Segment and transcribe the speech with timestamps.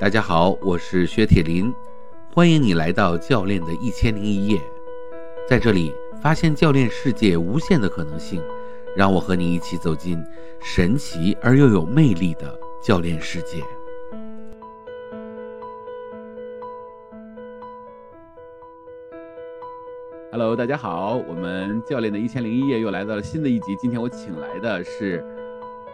[0.00, 1.74] 大家好，我是薛铁林，
[2.32, 4.60] 欢迎你来到教练的一千零一夜，
[5.48, 8.40] 在这里发现教练世界无限的可能性，
[8.96, 10.24] 让我和你一起走进
[10.60, 13.60] 神奇而又有魅力的教练世界。
[20.30, 25.24] Hello，大家好，我们教练的一千零一夜又来到了新的一集，今天我请来的是。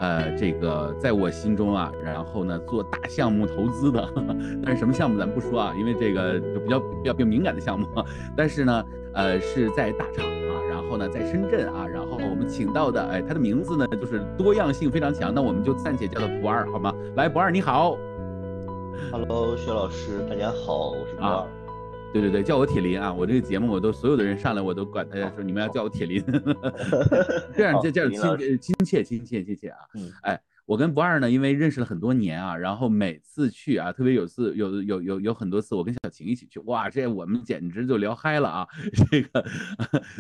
[0.01, 4.09] 呃，这个在我心中啊，然后呢，做大项目投资的，
[4.63, 7.87] 但是什么项目咱不说啊，因为这个就比较比较比较敏感的项目。
[8.37, 16.93] 但是呢，呃，是在大厂啊，然后呢，在深圳啊，然后我们请到的，哎，他的名字呢就是多样性非常强，那我们就暂且叫他不二，好吗？
[17.17, 17.97] 来，不二你好
[19.11, 21.47] ，Hello，薛老师，大家好，我是不二。
[22.15, 23.13] 对对对，叫我铁林啊！
[23.13, 26.23] 我这个节目我都所有的人上来我都管大家说你们要叫我铁林，
[27.57, 29.79] 这样这这样亲亲切亲切亲切啊！
[30.23, 38.69] 哎，我跟不二呢，因为认识了很多年啊，然后每次去啊，特别有次有有有有很多次，我跟小晴一起去，哇，这我们简直就聊嗨了啊！
[39.11, 39.45] 这个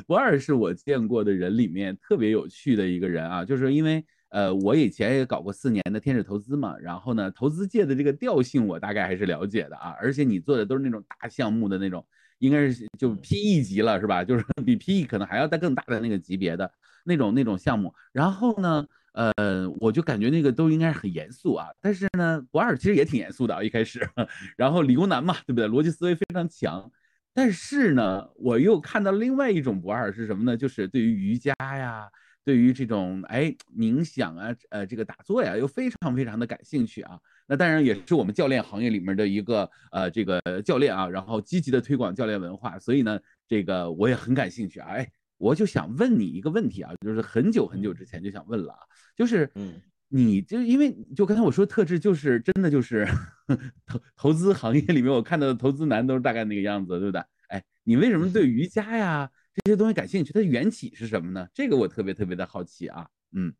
[0.04, 4.04] 不二是我见过的人里面特别有趣的一个人啊，就是因为。
[4.34, 12.04] 呃，我以前也搞过四年的天使投资嘛，然后呢，投资界的这个调性我大概还是了解的啊，而且你做的都是那种大项目的那种，
[12.40, 14.24] 应该是就 PE 级了是吧？
[14.26, 16.68] 就是比 PE 可能还要再更大的那个级别的
[17.04, 17.94] 那种那种项目。
[18.10, 24.00] 然后呢，呃，我就感觉那个都应该是很严肃啊，但是呢，博尔其实也挺严肃的啊，一开始，
[24.58, 25.68] 然后理工男嘛，对不对？
[25.68, 26.90] 逻辑思维非常强。
[27.32, 30.56] 但是呢，我又看到另外一种不二是什么呢？
[30.56, 32.08] 就是对于瑜伽呀。
[32.44, 37.18] 对于这种哎冥想啊，呃，这个打坐呀，又非常非常的感兴趣啊。
[37.46, 42.78] 那当然也是我们教练行业里面的一个呃这个教练啊，然后积极的推广教练文化。
[42.78, 44.88] 所以呢，这个我也很感兴趣啊。
[44.90, 48.78] 哎，我就想问你一个问题啊，就是很久很久之前就想问了啊，
[49.16, 53.06] 就是嗯，你就因为就刚才我说特质就是真的就是
[53.86, 57.22] 投投资行业里面我看到的投资男都是大概那个样子，对不对？
[57.48, 59.30] 哎，你为什么对 瑜伽呀？
[59.54, 61.48] 这些东西感兴趣，它的缘起是什么呢？
[61.54, 63.08] 这个我特别特别的好奇啊。
[63.30, 63.54] 嗯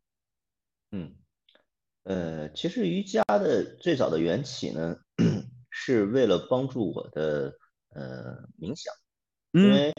[0.91, 1.15] 嗯，
[2.03, 4.97] 呃，其实瑜伽的最早的缘起呢，
[5.69, 7.53] 是为了帮助我的
[7.93, 8.93] 呃冥想，
[9.53, 9.93] 因为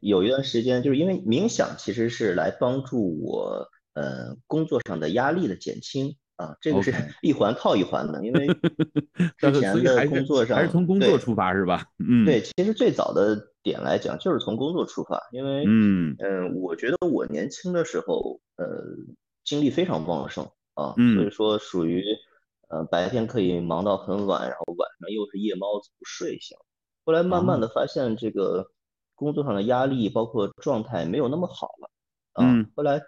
[0.00, 8.46] 有一段时间，就是因为冥想其实是来帮助我呃工作上的压力的减轻啊，这个是一环套一环的，因为
[9.36, 11.86] 之前的工作上还是从工作出发是吧？
[11.98, 13.51] 嗯，对，其实最早的。
[13.62, 18.66] 点来讲，就是从工作出发，因为嗯嗯，我觉得我年轻的时候，呃，
[19.44, 22.02] 精力非常旺盛啊，所以说属于
[22.68, 26.58] 呃白天可以忙到很晚，然后晚上又是夜猫子不睡型。
[27.04, 28.72] 后来慢慢的发现这个
[29.14, 31.90] 工作上的压力，包括状态没有那么好了
[32.32, 32.66] 啊。
[32.74, 33.00] 后来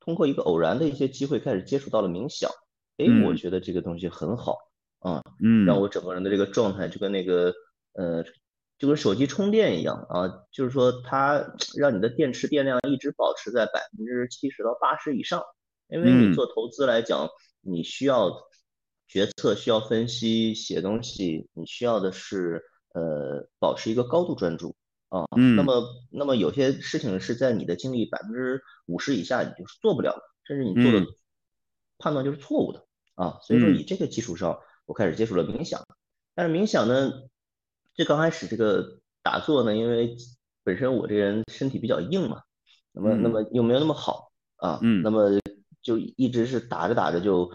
[0.00, 2.50] 通过一个偶然的一些机会，开始接触到了冥想，
[2.96, 4.56] 哎，我觉得这个东西很好
[5.00, 7.52] 啊，嗯，让我整个人的这个状态就跟那个
[7.92, 8.24] 呃。
[8.78, 11.44] 就跟手机充电一样啊，就是说它
[11.76, 15.42] 让你的电池电量一直保持在百分之七十到八十以上，
[15.88, 17.28] 因为你做投资来讲，
[17.60, 18.30] 你需要
[19.08, 22.62] 决策、需要分析、写东西，你需要的是
[22.94, 24.76] 呃保持一个高度专注
[25.08, 25.26] 啊。
[25.36, 25.56] 嗯。
[25.56, 31.04] 那么，那么有些事情是在你的精力百分之五十以下，你就是做不了的，甚至你做的
[31.98, 32.86] 判断就是错误的
[33.16, 33.40] 啊。
[33.42, 35.84] 所以说，以这个基础上，我开始接触了冥想，
[36.36, 37.10] 但是冥想呢？
[37.98, 40.16] 这刚开始这个打坐呢，因为
[40.62, 42.42] 本身我这人身体比较硬嘛，
[42.92, 45.30] 那么那么又没有那么好啊，嗯，那么
[45.82, 47.52] 就一直是打着打着就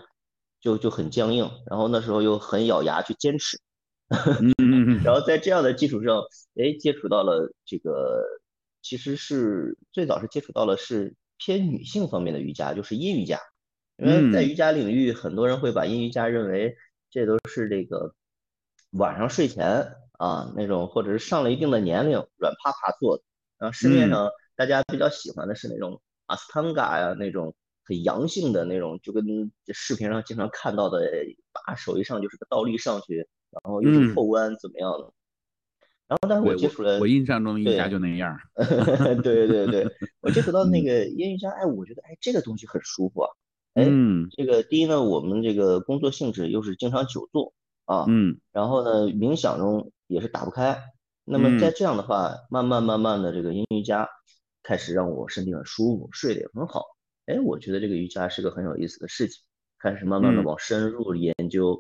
[0.60, 3.58] 就就很僵硬，然后那时候又很咬牙去坚持，
[5.06, 6.22] 然后在这样的基础上，
[6.56, 8.22] 哎，接触到了这个，
[8.82, 13.40] 其实是最早是接触到了是偏女性方面的瑜伽，就是阴瑜伽，
[13.96, 16.76] 因为在瑜伽领域，很多人会把阴瑜伽认为
[17.10, 18.14] 这都是这个
[18.92, 19.96] 晚上睡前。
[20.18, 23.24] 啊，那种或者是上了一定的年龄，软趴趴坐的。
[23.60, 27.56] 然后市面上大家比较喜欢的是那种阿斯汤嘎呀，那种
[27.86, 29.24] 很阳性的那种，就跟
[29.74, 31.00] 视频上经常看到的，
[31.66, 33.18] 把手一上就是个倒立上去，
[33.52, 35.14] 然后又是后弯怎么样的。
[36.08, 38.38] 然后，但是我接触了，我印象中瑜伽就那样。
[39.24, 39.88] 对对对，
[40.20, 43.30] 我接触到那个阴瑜伽，哎，我觉得哎这个东西很舒服啊。
[43.76, 43.86] 哎，
[44.36, 47.54] 这个第一呢，我们这个工作性质又是经常久坐
[47.86, 49.90] 啊，嗯，然后呢，冥想中。
[50.14, 50.78] 也是打不开，
[51.26, 54.08] 那么在这样的话，慢慢慢慢的这个阴瑜伽
[54.62, 56.84] 开始让我身体很舒服，睡得也很好。
[57.26, 59.42] 哎，我觉得这个瑜伽是个很有意思的事情，
[59.80, 61.80] 开始慢慢的往深入研究，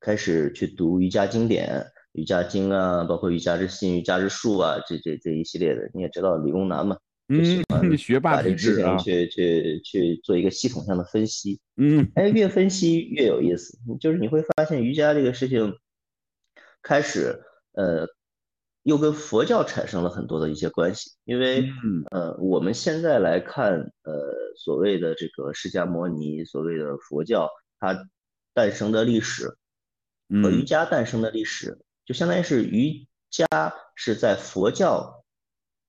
[0.00, 6.96] 开始去读瑜伽经典，瑜伽经啊，包括瑜伽之心、瑜伽之术啊，这这这一系列的，你也知道理工男嘛，
[7.28, 7.64] 嗯，
[7.98, 11.60] 学霸把这个事情去去去做一个系统性的分析。
[11.76, 15.74] 嗯，哎，越分析越有意思，就是你会发现瑜伽这个事情
[16.86, 17.42] 开始，
[17.72, 18.06] 呃，
[18.84, 21.10] 又跟佛教产生了很多的一些关系。
[21.24, 21.68] 因为，
[22.12, 23.72] 呃，我们现在来看，
[24.04, 24.14] 呃，
[24.56, 27.50] 所谓的这个释迦摩尼，所谓的佛教，
[27.80, 28.06] 它
[28.54, 29.58] 诞生的历史
[30.42, 33.46] 和瑜伽诞生的历史，就相当于是瑜伽
[33.96, 35.24] 是在佛教。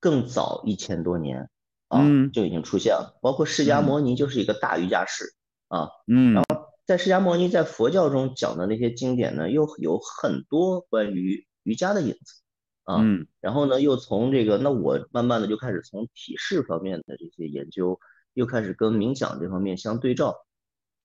[0.00, 1.50] 更早一千多年
[1.88, 3.18] 啊，就已经出现了。
[3.20, 5.34] 包括释迦摩尼就是一个大瑜伽士
[5.66, 6.57] 啊，嗯，然后
[6.88, 12.42] 在释迦牟尼在佛教中讲的那些经典呢，又有很多关于瑜伽的影子
[12.84, 13.04] 啊。
[13.40, 18.00] 然后呢，又从这个，那我慢慢的就开始从体式方面的这些研究，
[18.32, 20.34] 又开始跟冥想这方面相对照，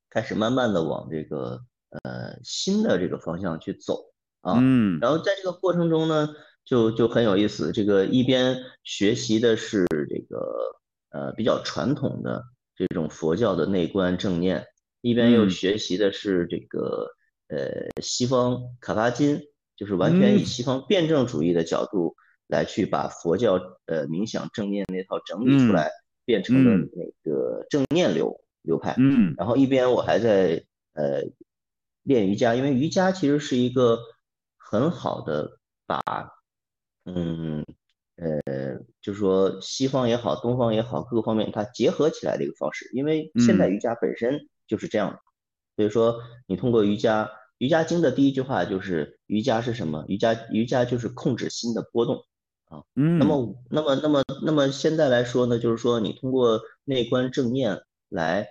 [0.09, 1.59] 开始慢慢的往这个
[1.89, 4.05] 呃新的这个方向去走
[4.39, 4.55] 啊。
[4.57, 6.29] 嗯，然后在这个过程中呢。
[6.65, 12.41] 就就很有意思，这个一边学习的是这个呃比较传统的
[12.73, 14.65] 这种佛教的内观正念，
[15.03, 17.09] 一边又学习的是这个
[17.49, 19.41] 呃西方卡巴金，
[19.75, 22.15] 就是完全以西方辩证主义的角度
[22.47, 23.55] 来去把佛教
[23.85, 25.91] 呃冥想正念那套整理出来，
[26.23, 28.95] 变成了那个正念流流派。
[28.97, 30.63] 嗯，然后一边我还在
[30.93, 31.21] 呃
[32.03, 33.99] 练瑜伽，因为瑜伽其实是一个
[34.57, 36.01] 很好的把
[37.03, 37.65] 嗯，
[38.15, 42.89] 呃，就是说西方也好，东方也好，各个方面它结合起来的一个方式。
[42.93, 45.19] 因为现代瑜伽本身就是这样的，
[45.75, 50.05] 所以说你通过瑜伽，瑜伽经的第一句话就是瑜伽是什么？
[50.07, 52.25] 瑜伽瑜伽就是控制心的波动
[52.65, 52.83] 啊。
[52.95, 53.19] 嗯。
[53.19, 58.47] 那么那么那么那么现在来说呢，就是说你通过内观正念来，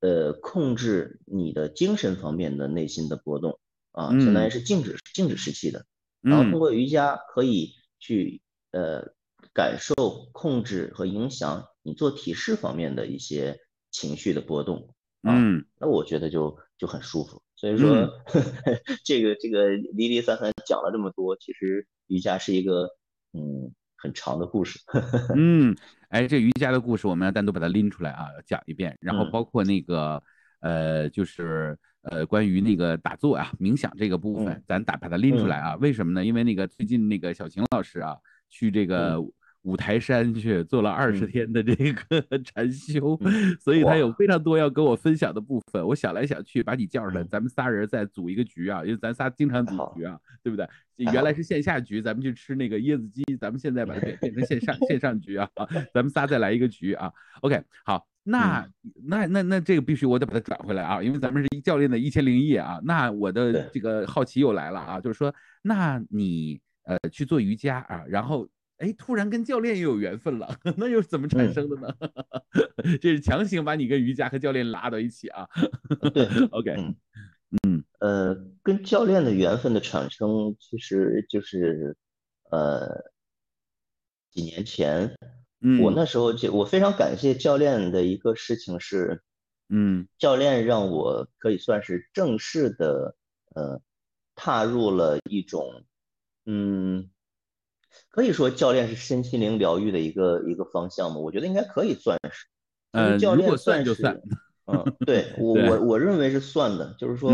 [0.00, 3.58] 呃，控制你的精神方面的内心的波动
[3.92, 5.84] 啊，相当于是静止静止时期的。
[6.20, 7.74] 然后通过瑜伽可以。
[8.04, 9.12] 去呃
[9.54, 13.60] 感受、控制和影响你做体式方面的一些
[13.92, 17.42] 情绪的波动，嗯，那我觉得就就很舒服。
[17.54, 18.08] 所以说，
[19.04, 22.88] 这个这个离离散散讲了这么多，其实瑜伽是一个
[23.32, 24.80] 嗯很长的故事。
[25.36, 25.76] 嗯，
[26.08, 28.98] 哎，这瑜伽的故事我们要单独把它拎出来啊，讲一遍。
[29.00, 30.20] 然后包括那个
[30.60, 35.76] 呃，就是呃关于那个打坐啊、冥想这个部分，咱打把它拎出来啊。
[35.76, 36.24] 为什么呢？
[36.24, 38.16] 因为那个最近那个小晴老师啊，
[38.50, 39.18] 去这个
[39.62, 43.18] 五台山去做了二十天的这个 禅修，
[43.60, 45.86] 所以他有非常多要跟我分享的部分。
[45.86, 50.68] 我想来想去，把你叫上来，咱们仨人再组一个局啊，因为咱仨经常组局啊，对不对？
[50.96, 55.48] 原来是线下局，咱们去吃那个椰子鸡，咱们现在把它变变成线上 线上局啊，
[55.92, 57.12] 咱们仨再来一个局啊。
[57.40, 58.06] OK，好。
[58.24, 58.64] 那
[59.04, 62.80] 那那那这个必须我得把它转回来啊，因为咱们是教练的一千零一夜啊。
[62.84, 68.48] 那我的这个好奇又来了啊，就是说，那你呃去做瑜伽啊，然后
[68.82, 71.88] 哎突然跟教练又有缘分了， 那又是怎么产生的呢？
[73.00, 75.48] 这是强行把你跟瑜伽和教练拉到一起啊？
[76.12, 76.74] 对， OK，
[77.62, 81.96] 嗯呃，跟教练的缘分的产生其实就是
[82.50, 83.10] 呃
[84.30, 85.16] 几年前。
[85.80, 89.22] 我那时候就我非常感谢教练的一个事情是，
[89.68, 93.14] 嗯，教练让我可以算是正式的
[93.54, 93.80] 呃
[94.34, 95.84] 踏入了一种，
[96.46, 97.08] 嗯，
[98.10, 102.46] 可以说教练是身心灵疗愈的一个一个方向嘛，我觉得应该可以算是，
[102.92, 104.20] 呃，教练算就算，
[104.66, 107.32] 嗯，对 我我我认为是算的，就是说，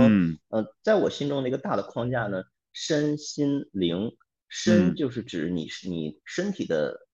[0.48, 4.16] 呃，在我心中的一个大的框架呢，身心灵，
[4.48, 7.06] 身就是指你是你身体的。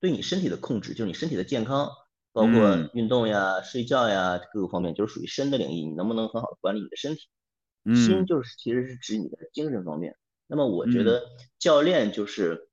[0.00, 1.88] 对你身体的控制，就是你身体的健康，
[2.30, 5.86] 包括运动呀、睡觉呀各个方面，就是属于身的领域。
[5.86, 7.22] 你能不能很好的管理你的身体？
[7.94, 10.14] 心就是其实是指你的精神方面。
[10.46, 11.22] 那么我觉得
[11.58, 12.68] 教练就是，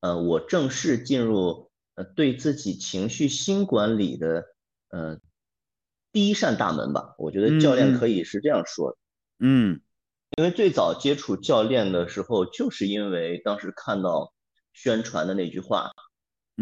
[0.00, 4.44] 呃，我正式进入呃对自己情绪新管理的
[4.90, 5.18] 呃
[6.12, 7.14] 第一扇大门吧。
[7.18, 8.96] 我觉得教练可以是这样说的。
[9.38, 9.80] 嗯，
[10.36, 14.32] 因为最早接触教练的时候，就是因为当时看到
[14.72, 15.90] 宣传的那句话。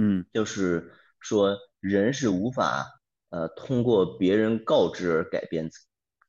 [0.00, 2.86] 嗯，就是说人是无法
[3.30, 5.80] 呃通过别人告知而改变自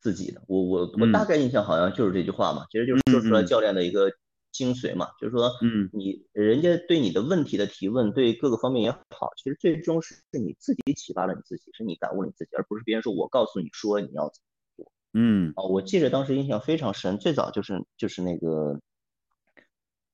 [0.01, 0.41] 自己的。
[0.47, 4.11] 我我我大概印象好像就是这句话嘛，其实就是说出来教练的一个
[4.51, 14.91] 精髓嘛，就是说，嗯，你人家对你的问题的提问，对各个方面也好，其实最终是是你自己启发了你自己，是你感悟了你自己，而不是别人说我告诉你说你要怎么做。
[15.13, 18.79] 嗯，啊，我记得当时印象非常深，最早就是就是那个，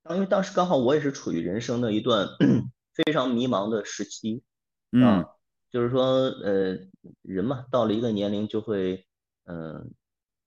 [0.09, 2.27] 因为当时刚好我也是处于人生的一段。
[2.95, 4.41] 非常迷茫的时期，
[5.03, 5.25] 啊，
[5.69, 6.03] 就是说，
[6.45, 6.77] 呃，
[7.23, 9.05] 人嘛，到了一个年龄就会，
[9.43, 9.91] 嗯，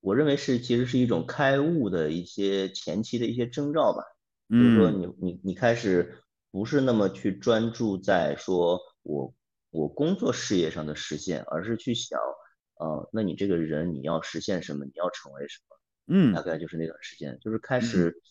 [0.00, 4.02] 我认为是其实是一种开悟的一些前期的一些征兆吧。
[4.50, 9.34] 就是说，你你你开始不是那么去专注在说我
[9.70, 12.18] 我工作事业上的实现，而是去想，
[12.80, 14.86] 呃，那你这个人你要实现什么？
[14.86, 15.76] 你要成为什么？
[16.06, 18.22] 嗯，大概就是那段时间，就是开始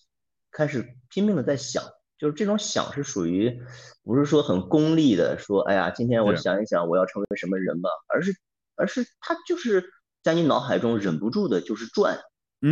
[0.50, 1.84] 开始拼命的在想，
[2.18, 3.62] 就是这种想是属于
[4.02, 8.36] 不是说很功利的，说哎呀，今天我想一想我要成为什么人吧，而是
[8.74, 9.88] 而是他就是
[10.28, 12.18] 在你脑海中忍不住的就是转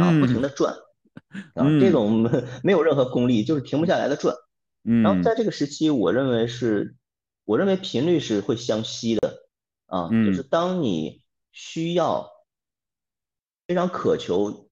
[0.01, 0.75] 啊，不停的转。
[1.53, 2.29] 啊，这种
[2.65, 4.35] 没有任何功力，就是停不下来的转。
[4.83, 6.97] 嗯，然后在这个时期，我认为是，
[7.45, 9.45] 我认为频率是会相吸的。
[9.85, 11.21] 啊，就是当你
[11.53, 12.29] 需要
[13.65, 14.67] 非常渴求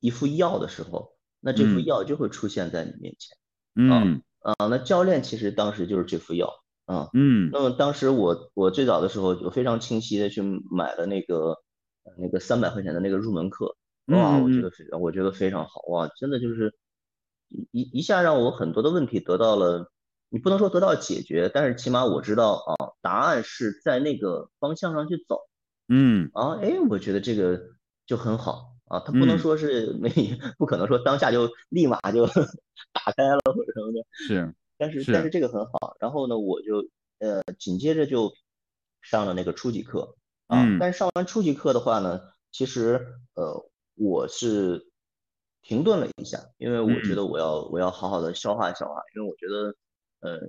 [0.00, 3.36] 一副药的时候，那这副药就会出现在你面前。
[3.74, 6.48] 嗯，啊，那教练其实当时就是这副药。
[6.86, 11.58] 啊，嗯，那么当时我我最早的时候，我非常清晰的去买了那个
[12.18, 13.76] 那个三百块钱的那个入门课。
[14.06, 16.74] 哇，我觉得非，我觉得非常好哇，真的就是
[17.70, 19.92] 一一下让我很多的问题得到了，
[20.28, 25.38] 你不能说得到解决，但是起码我知道啊，答案是在那个方向上去走。
[25.88, 27.60] 嗯，啊，哎，我觉得这个
[28.06, 30.10] 就很好啊，他不能说是没，
[30.58, 32.26] 不可能说当下就立马就
[32.92, 34.04] 打开了或者什么的。
[34.10, 35.96] 是，但是但是这个很好。
[36.00, 36.88] 然后呢，我就
[37.20, 38.32] 呃紧接着就
[39.00, 40.16] 上了那个初级课
[40.52, 43.04] 啊，但是上完初级课的话呢，其实
[43.34, 43.68] 呃。
[43.94, 44.88] 我是
[45.60, 49.76] 停顿了一下，因为我觉得我要我要好好的消化消化，因为我觉得，
[50.20, 50.48] 呃，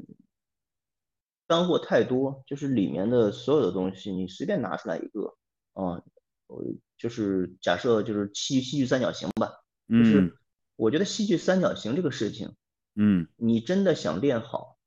[1.45, 5.35] 干货太多，就是里面的所有的东西，你随便拿出来一个，
[5.73, 6.01] 啊，
[6.47, 6.63] 我
[6.97, 9.51] 就是假设就是戏戏剧三角形吧，
[9.89, 10.33] 就是
[10.77, 12.55] 我觉得戏剧三角形这个事情，
[12.95, 14.77] 嗯，你真的想练好，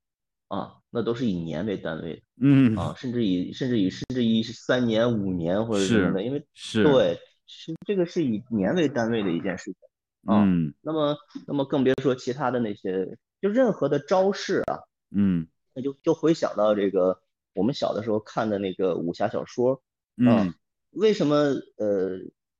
[0.48, 6.82] 啊，那都是以年为单位的，嗯，啊，甚至以甚至以甚至以三年五年或者什么的，因为是。
[6.82, 7.20] 对。
[7.48, 9.76] 是这个是以年为单位的一件事情
[10.24, 10.44] 啊，
[10.82, 14.80] 那么那么更别说其他的那些，就任何的招式啊，
[15.14, 17.20] 嗯，那就就回想到这个
[17.54, 19.80] 我们小的时候看的那个武侠小说，
[20.16, 20.52] 嗯，
[20.90, 21.36] 为什么
[21.76, 22.18] 呃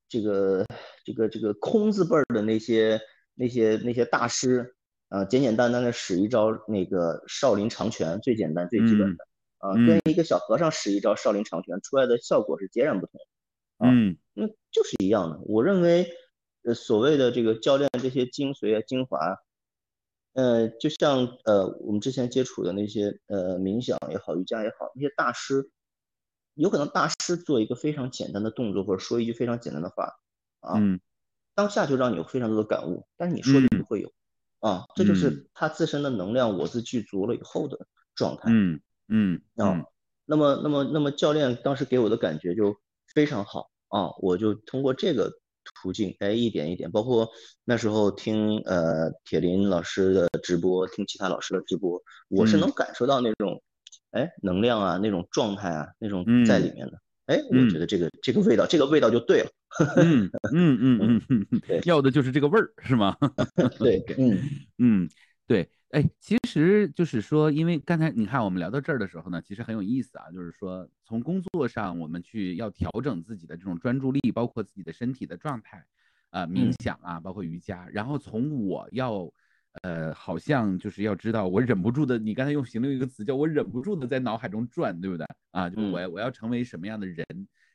[0.09, 0.65] 这个
[1.05, 3.01] 这个这个空字辈儿的那些
[3.35, 4.76] 那些那些大师
[5.09, 9.25] 啊，简简单单的使一招那个少林长拳，最简单最基本的
[9.59, 13.21] 啊，跟一个小和尚使一招少林长拳出来的效果是截然不同。
[13.79, 15.39] 嗯，那就是一样的。
[15.45, 16.11] 我认为，
[16.65, 19.37] 呃，所谓的这个教练这些精髓啊、精华，
[20.33, 25.71] 呃，就像呃我们之前接触的那些呃冥想也好、瑜伽也好，那些大师，
[26.55, 30.15] 有可能大师做一个非常简单的动作或者说一句非常简单的话，
[30.61, 30.81] 啊，
[31.55, 34.11] 当下就让你有非常多的感悟，但是你说就不会有，
[34.61, 38.45] 啊，这就是他自身的能量我自具足了以后的状态。
[38.47, 39.83] 嗯嗯啊，
[40.25, 42.77] 那么那么那么教练当时给我的感觉就。
[43.15, 44.11] 非常好啊！
[44.19, 45.33] 我就通过这个
[45.81, 47.27] 途径，哎，一点一点，包括
[47.65, 51.99] 那时候听呃铁林老师的直播，听其他老师的直播，
[52.29, 53.63] 我是能感受到那种，
[54.11, 56.99] 哎，能量啊，那种状态啊，那种在里面的。
[57.27, 59.51] 哎，我觉得这个这个味道，这个味道就对了。
[59.97, 63.17] 嗯嗯嗯嗯嗯，要的就是这个味儿，是吗？
[63.79, 64.39] 对，嗯
[64.79, 65.09] 嗯，
[65.47, 65.69] 对。
[65.91, 70.31] 哎，其实就是说，因为刚才你看我们聊到这儿的时候呢，其实很有意思啊。
[70.33, 75.85] 就是说，从工作上我们去要调整自己的这种专注力，包括自己的身体的状态，
[76.31, 77.89] 啊，冥想啊，包括瑜伽。
[77.93, 79.33] 然后从我要，
[79.83, 85.27] 呃，好像就是要知道，我忍不住的，你刚才用形容一个词叫我忍不住的在脑海中转，对不对？
[85.51, 87.25] 啊，就我我要成为什么样的人？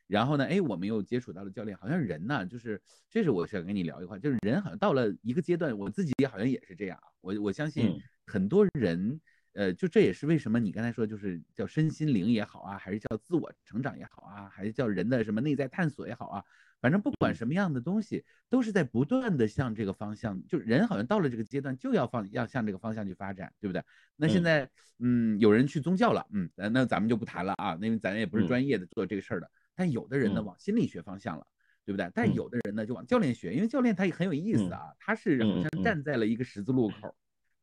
[0.08, 7.08] 然后呢，哎，我们又接触到了教练，好像人呢，就是这是我想跟你聊一块，就是人好像到了一个阶段，我自己好像也是这样啊。
[7.22, 9.22] 我我相信很多人，
[9.53, 16.43] 呃，就这也是为什么你刚才说就是叫身心灵也好啊，还是叫自我成长也好啊，还是叫人的什么内在探索也好啊，
[16.81, 23.83] 反正不管什么样的东西，都是在不断的向这个方向，就人好像到了这个阶段就要放要向这个方向去发展，对不对？
[24.15, 24.67] 那现在，
[25.00, 29.50] 嗯，有人去宗教了，嗯，那咱们就不谈了啊，因为咱也不是专业的做这个事儿的。
[29.75, 31.45] 但有的人呢往心理学方向了，
[31.85, 32.09] 对不对？
[32.13, 37.15] 但有的人呢就往教练学，因为教练他也很有意思啊，他是好像站在了一个十字路口，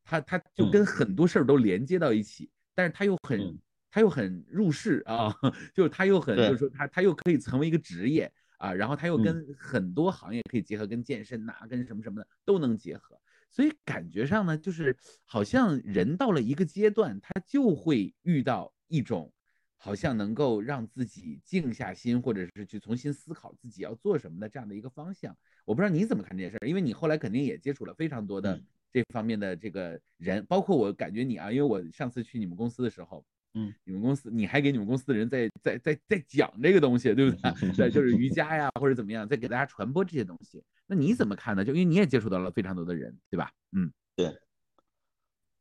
[0.05, 3.59] 他他就跟很多事儿都连接到一起，但是他又很
[3.91, 5.35] 他又很入世啊，
[5.75, 13.19] 就是他又很就是说他他又可以成为一个职业啊，然后他又跟很多行业可以结合，跟健身呐，跟什么什么的都能结合，
[13.51, 19.33] 所以感觉上呢，就是好像人到了一个阶段，他就会遇到一种。
[19.81, 25.33] 好像能够让自己静下心，或者是去重新思考自己要做什么的这样的一个方向。
[25.65, 28.61] 我不知道你怎么看这件事儿，因为你后来肯定也接触了非常多的
[28.93, 33.25] 这方面的这个人，包括我感觉你啊，因为我上次去你们公司的时候，
[33.55, 37.73] 嗯，你们公司你还给你们公司的人在在在在讲这个东西，对不对？
[37.77, 40.63] 对，就是瑜伽呀或者怎么样，在给大家传播这些东西。
[40.87, 41.65] 那你怎么看呢？
[41.65, 43.51] 就因为你也接触到了非常多的人，对吧？
[43.73, 44.39] 嗯，对，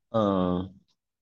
[0.10, 0.74] 嗯，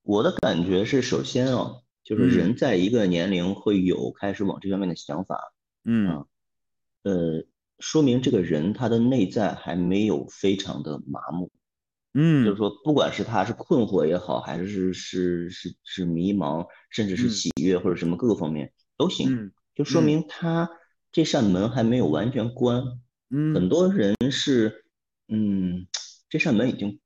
[0.03, 1.81] 我的感觉是，首先啊。
[2.03, 5.51] 就是人在一个年龄会有开始往这方面的想法，
[5.85, 6.23] 嗯，
[7.01, 7.43] 呃，
[7.79, 11.49] 说明这个人他的内在还没有非常的麻木，
[12.17, 20.69] 嗯，就是说不管是他是困惑也好，还是是是是迷茫，甚至是喜悦或者什么各个方面都行，就说明他
[21.11, 22.81] 这扇门还没有完全关，
[23.29, 24.85] 嗯，很多人是，
[25.27, 25.87] 嗯，
[26.29, 26.99] 这扇门已经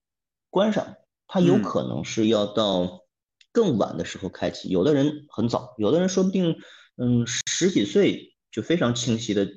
[0.51, 0.95] 关上。
[1.31, 3.05] 他有可能是要到
[3.51, 6.55] 更晚的时候开启，有的人很早，有的人说不定，
[6.97, 9.47] 嗯，十几岁就非常清晰的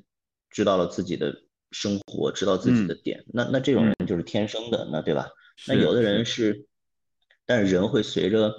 [0.50, 5.28] 知道了自己的生活，知道自己的点，那那这种人就是天生的，那对吧？
[5.68, 6.66] 那有的人是，
[7.46, 8.54] 但是人会随着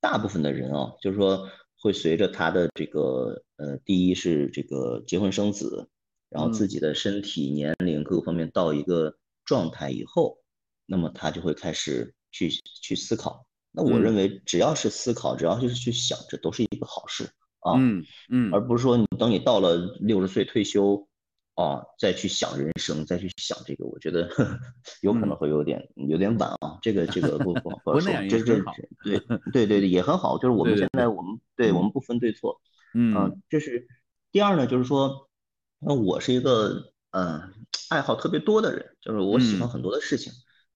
[0.00, 1.48] 大部分的人啊，就是说
[1.80, 5.88] 会随着他的这个呃，第一是这个结婚生子，
[6.28, 10.38] 然后自己的身体、年龄各个方面到一个状态以后，
[10.86, 12.14] 那么他就会开始。
[12.30, 12.50] 去
[12.82, 17.24] 去思考，那我认为只要是思考，只要就是去想，这都是一个好事
[17.60, 21.07] 啊，嗯嗯，而不是说你等你到了六十岁退休
[21.58, 24.30] 啊，再去想人生，再去想这个，我觉得
[25.02, 28.62] 有可能会有点有点晚啊，这个这个不不不说，这这
[29.02, 29.18] 对
[29.52, 32.60] 对对对也很好，就是我们现在我们对我们不分对错，
[32.94, 33.88] 嗯，这是
[34.30, 35.28] 第二呢，就是说，
[35.80, 37.52] 那我是一个嗯
[37.90, 40.32] 爱好特别多的人，就是我喜欢很多的事情，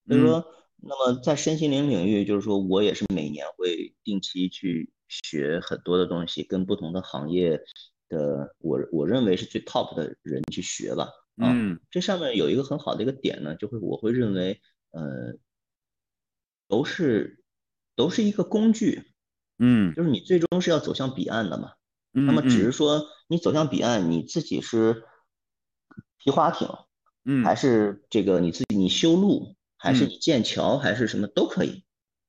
[0.07, 0.45] 所以说。
[0.85, 7.61] 那么在身心灵领域，就是说我也是每年会定期去学很多的东西，跟不同的行业
[8.13, 11.09] 的我我认为是最 top 的人去学吧。
[11.37, 15.35] 嗯，这上面有一个很好的一个点呢，就会我会认为，呃，
[16.69, 17.43] 都是
[17.97, 19.03] 都是一个工具。
[19.59, 21.73] 嗯，就是你最终是要走向彼岸的嘛。
[22.13, 25.05] 嗯，那么只是说你走向彼岸，你自己是
[26.19, 26.69] 皮划艇，
[27.25, 29.57] 嗯，还是这个你自己你修路。
[29.85, 31.83] 还是你建桥，还是什么都可以，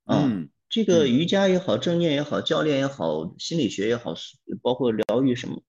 [0.07, 4.15] 嗯，这个瑜伽也好，正念也好，教练也好，心理学也好，
[4.63, 5.61] 包括疗愈什么，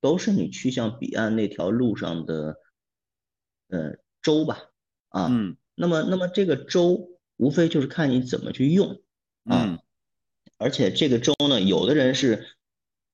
[0.00, 2.56] 都是你去向彼岸那条路上的，
[3.68, 4.70] 呃，舟吧，
[5.08, 9.00] 啊，嗯，那么，那么这个舟无非就是看你怎么去用，
[9.44, 9.78] 啊，
[10.56, 12.46] 而且这个舟呢，有的人是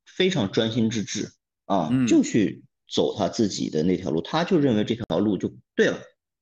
[0.05, 1.33] 非常专心致志，
[1.66, 5.99] 啊，就去走他自己的那条路，他就认为这条路就对了，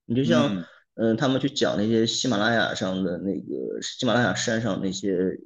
[0.07, 0.64] 你就像。
[0.94, 5.40] 嗯，他们去讲那些喜马拉雅上的那个喜马拉雅山上那些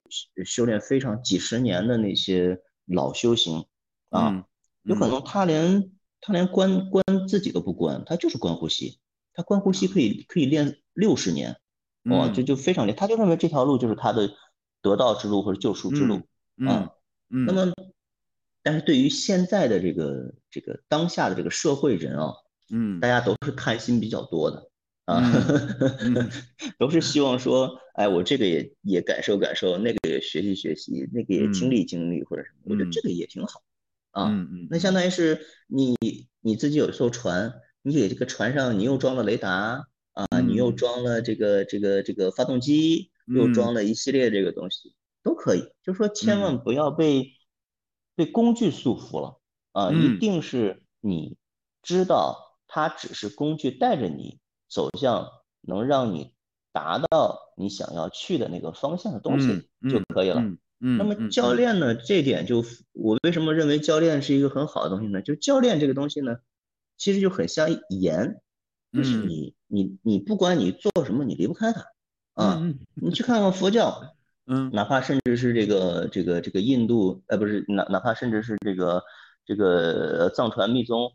[0.44, 3.64] 修炼非常几十年的那些老修行
[4.11, 4.44] 啊，
[4.87, 8.99] 有可能他连他连关关自己都不关，他就是关呼吸，
[9.35, 11.57] 他关呼吸可以可以练六十年，
[12.05, 14.31] 哇，就就非常厉害，他就认为这条路就是他的
[14.81, 16.22] 得道之路或者救赎之路
[16.66, 16.90] 啊。
[17.29, 17.72] 那么，
[18.62, 22.33] 但是对于现在的这个这个当下的这个社会人啊，
[22.70, 24.70] 嗯，大家都是贪心比较多的。
[25.07, 25.22] 啊，
[26.81, 33.62] 都是希望说，哎，我这个也也感受感受，那个也学习学习，那个也经历经历或者什么，我觉得这个也挺好。
[34.16, 35.96] 啊，嗯嗯，那相当于是你
[36.40, 37.52] 你自己有一艘船，
[37.83, 45.62] 你给这个船上你又装了雷达啊，你又装了这个这个这个发动机，又装了一系列这个东西，都可以。
[45.83, 47.33] 就说千万不要被
[48.14, 49.38] 被工具束缚了
[49.72, 51.37] 啊，一定是你
[51.83, 54.38] 知道它只是工具带着你。
[54.68, 56.33] 走向能让你
[56.72, 60.42] 达到你想要去的那个方向的东西就可以了。
[60.80, 61.94] 嗯，那么教练呢？
[61.94, 65.22] 这点就我为什么认为教练是一个很好的东西呢？
[65.22, 66.36] 就教练这个东西呢，
[66.96, 68.40] 其实就很像盐，
[68.92, 71.86] 就是你你你不管你做什么，你离不开它
[72.34, 72.62] 啊。
[72.94, 74.14] 你去看看佛教，
[74.46, 79.02] 嗯，哪怕甚至是这个这个这个印度，呃，不是哪哪怕甚至是这个
[79.44, 81.12] 这个藏传密宗，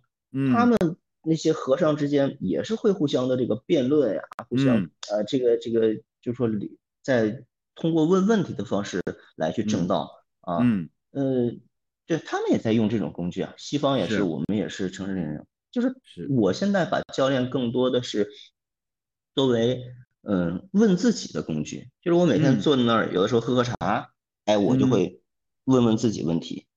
[0.53, 0.77] 他们。
[1.23, 6.49] 那些和尚之间也是会互相的这个辩论呀，互相呃这个这个就说
[7.03, 7.45] 在
[7.81, 9.01] 通过问问题的方式
[9.35, 10.09] 来去正道
[10.41, 10.89] 啊，嗯。
[11.11, 11.51] 呃，
[12.05, 15.93] 对他们也在用这种工具啊，西方也是，我们也是城市人，就是。
[16.29, 18.29] 我现在把教练更多的是
[19.35, 19.81] 作为
[20.21, 24.13] 嗯问自己的工具，就是我每天坐在那儿，有的时候喝喝茶，
[24.45, 25.21] 哎，我就会
[25.65, 26.67] 问问自己问题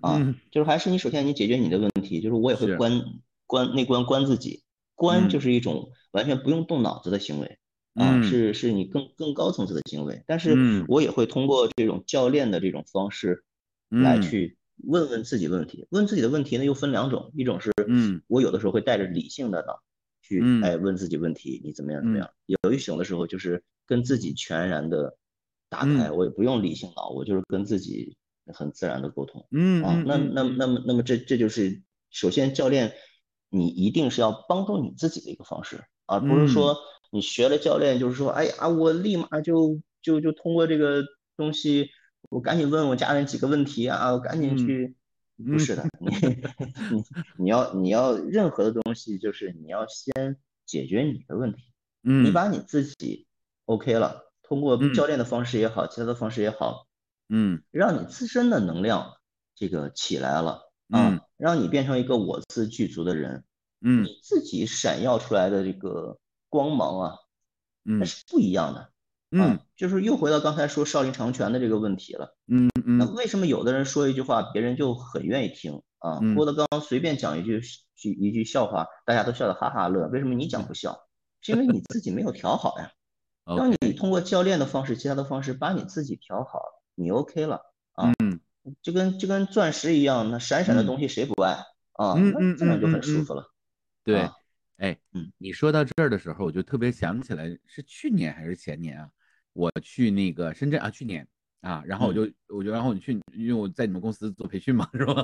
[0.00, 3.02] 啊，就是还是你首先你解决你的问题，就是我也会关。
[3.44, 4.62] 关内关关自己，
[4.94, 7.58] 关就是一种完全不用动脑子的行为
[7.94, 10.22] 啊，是是你更更高层次的行为。
[10.26, 13.44] 但是我也会通过这种教练的这种方式
[13.88, 15.86] 来去问问自己问题。
[15.90, 19.80] 问自己的问题呢，又分两种，一种是嗯，我有的时候会带着理性的脑
[20.22, 22.30] 去哎问自己问题，你怎么样怎么样？
[22.46, 25.16] 有一种的时候就是跟自己全然的
[25.68, 29.46] 打开，我也不用理性脑，我就是跟自己很自然的沟通。
[29.50, 32.92] 嗯啊，那那那么那么这这就是首先教练。
[33.54, 36.74] 你一定是要帮助你自己的一个方式，而不是说
[37.12, 41.04] 你学了教练，就是说，哎呀，我立马就就就通过这个
[41.36, 41.90] 东西，
[42.30, 44.96] 我赶紧问我家人几个问题啊，我赶紧去。
[45.44, 46.08] 不是的，你
[46.94, 47.04] 你
[47.38, 51.64] 你要你要任何的东西，就是你要先解决你的问题。
[52.04, 53.26] 嗯，你把你自己
[53.64, 56.86] OK 了，通过教练的方式也好，其他的方式也好，
[57.28, 59.14] 嗯，让你自身的能量
[59.56, 63.42] 这个起来了啊，让你变成一个我自具足的人。
[63.80, 66.18] 嗯，你自己闪耀出来的这个
[66.52, 67.16] 光芒啊，
[67.82, 68.90] 那是不一样的。
[69.30, 72.36] 嗯，就是又回到刚才说少林长拳的这个问题了。
[72.46, 72.98] 嗯嗯。
[72.98, 76.20] 那为什么有的人说一句话，别人就很愿意听啊？
[76.36, 77.62] 郭德纲随便讲一句
[77.96, 80.06] 句一句笑话，大家都笑得哈哈乐。
[80.08, 81.08] 为什么你讲不笑？
[81.40, 82.92] 是因为你自己没有调好呀。
[83.56, 86.60] 当你通过教练的方式、其他的方式把你自己调好，
[86.94, 87.62] 你 OK 了
[87.94, 88.12] 啊？
[88.22, 88.38] 嗯。
[88.82, 92.12] 就跟就跟钻石一样，那闪闪的东西谁不爱啊？
[92.14, 93.50] 那这样就很舒服了。
[94.04, 94.28] 对。
[94.78, 99.08] 哎，嗯，你说到这儿的时候，我就特别想起来，是去年还是前年啊？
[99.52, 101.26] 我去那个深圳啊，去年
[101.60, 105.22] 啊，然后我就我就然后我去，因为我在你们公司做培训嘛，是吧？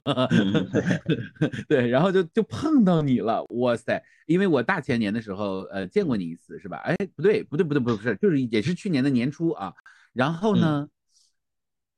[1.69, 4.01] 对，然后就就碰到你了，哇塞！
[4.27, 6.77] 因为我大前年的时候呃见过你一次，是吧？
[6.79, 9.73] 哎，不对不对不对不是，就是也是去年的年初啊。
[10.13, 10.89] 然后呢，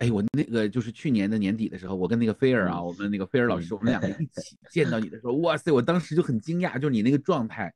[0.00, 5.70] 哎，我那个就是去年的年底的时候，我跟那个菲儿啊，我们那个菲儿老师，我们两个一起见到你的时候，哇塞！
[5.72, 7.72] 我当时就很惊讶，就是你那个状态。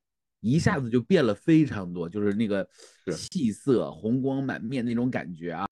[0.46, 2.68] 一下子就变了非常多，就是那个
[3.16, 5.66] 气色、红光满面那种感觉啊，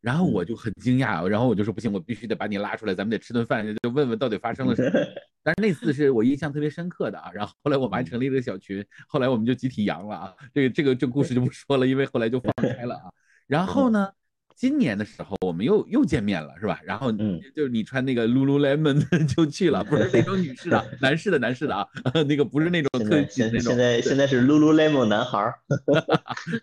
[0.00, 4.90] 然后我就很惊讶，然后我就说不行，我必须得把你拉出来，咱们得吃顿饭，就问问到底发生了什么。
[5.44, 13.12] 但是那次是我印象特别深刻的啊，然后后来我们还成立了个小群，后来我们就集体阳了啊，这个这个这故事就不说了，因为后来就放开了啊。
[13.46, 14.10] 然后呢？
[14.56, 16.80] 今年的时候，我们又又见面了，是吧？
[16.82, 21.86] 然后，嗯，就是你穿那个 Lululemon 就去了，不是那种女士的， 男士的，男士的啊，
[22.26, 23.60] 那个不是那种特技那种。
[23.60, 25.54] 现在现在是 Lululemon 男孩儿。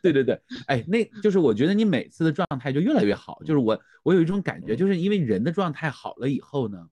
[0.02, 6.88] 对对对，哎，那就是我觉得你每次的状态就越来越好，就是我我有一种感觉，就是因为人的状态好了以后呢，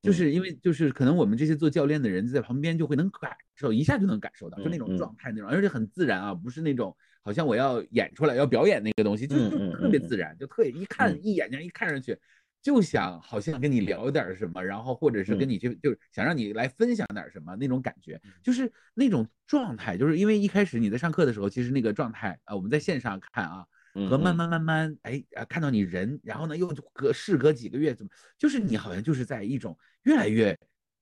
[0.00, 6.96] 就是因为就是可能我们这些做教练的人在旁边就会能感受一下就能感受到，就那种状态那种，而且很自然啊，不是那种。
[7.28, 10.16] 好像我要演出来，要表演那个东西，就就特别自。
[10.16, 12.18] 然，就特一看一眼睛一看上去，
[12.62, 23.66] 就想好像跟你聊点什么，然后或者是跟你去，就是想让你来分享点什么那种感觉，就是那种状态，就是因为一开始你在上课的时候，其实那个状态啊，我们在线上看啊，
[24.08, 30.58] 和慢慢慢慢哎啊看到你人，然后呢又隔事隔几个月，怎么就是你好像就是在一种越来越。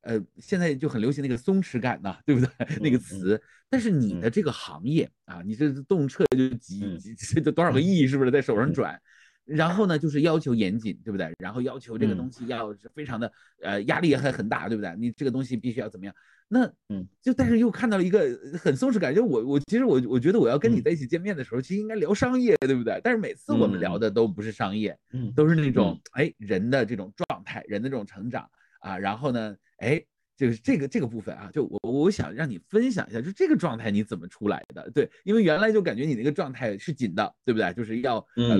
[0.06, 2.48] 呃，现在就很流行那个松弛感呐，对不对？
[2.80, 3.40] 那个词。
[3.68, 8.98] 但是你的这个行业啊，你这动辄就几几 这多少个亿，是不是在手上转？
[9.44, 11.32] 然后呢，就是要求严谨，对不对？
[11.38, 14.94] 然后要求这个东西要是非常的呃压力也很很大，对不对？
[14.96, 16.14] 你这个东西必须要怎么样？
[16.48, 23.00] 那嗯，就但是又看到了一个很松弛感，就我我其实我我觉得我要跟你在一起见面的时候，其实应该聊商业，对不对？
[23.02, 28.48] 但是每次我们聊的都不是商业，嗯，都是那种哎人的这种状态，人的这种成长
[28.80, 29.56] 啊，然后呢？
[29.78, 30.02] 哎，
[30.36, 34.90] 就是这个这个部分啊，就我我想让你分享一下，就这个状态你怎么出来的？
[34.90, 37.72] 对，因为原来就感觉你那个状态是紧的，对不对？
[37.74, 38.58] 就是要呃